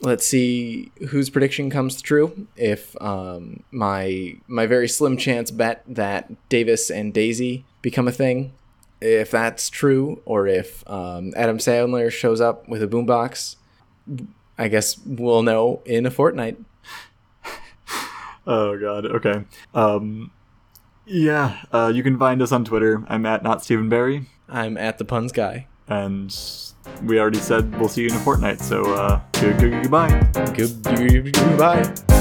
[0.00, 2.46] let's see whose prediction comes true.
[2.56, 8.52] If um, my my very slim chance bet that Davis and Daisy become a thing,
[9.00, 13.56] if that's true, or if um, Adam Sandler shows up with a boombox,
[14.58, 16.58] I guess we'll know in a fortnight.
[18.48, 19.06] Oh god.
[19.06, 19.44] Okay.
[19.74, 20.30] Um
[21.04, 23.04] yeah, uh, you can find us on Twitter.
[23.08, 25.66] I'm at not Stephen Barry, I'm at the puns guy.
[25.88, 26.32] and
[27.02, 28.60] we already said we'll see you in a fortnight.
[28.60, 30.20] So uh, good, good, goodbye.
[30.54, 30.82] Good,
[31.32, 32.15] goodbye.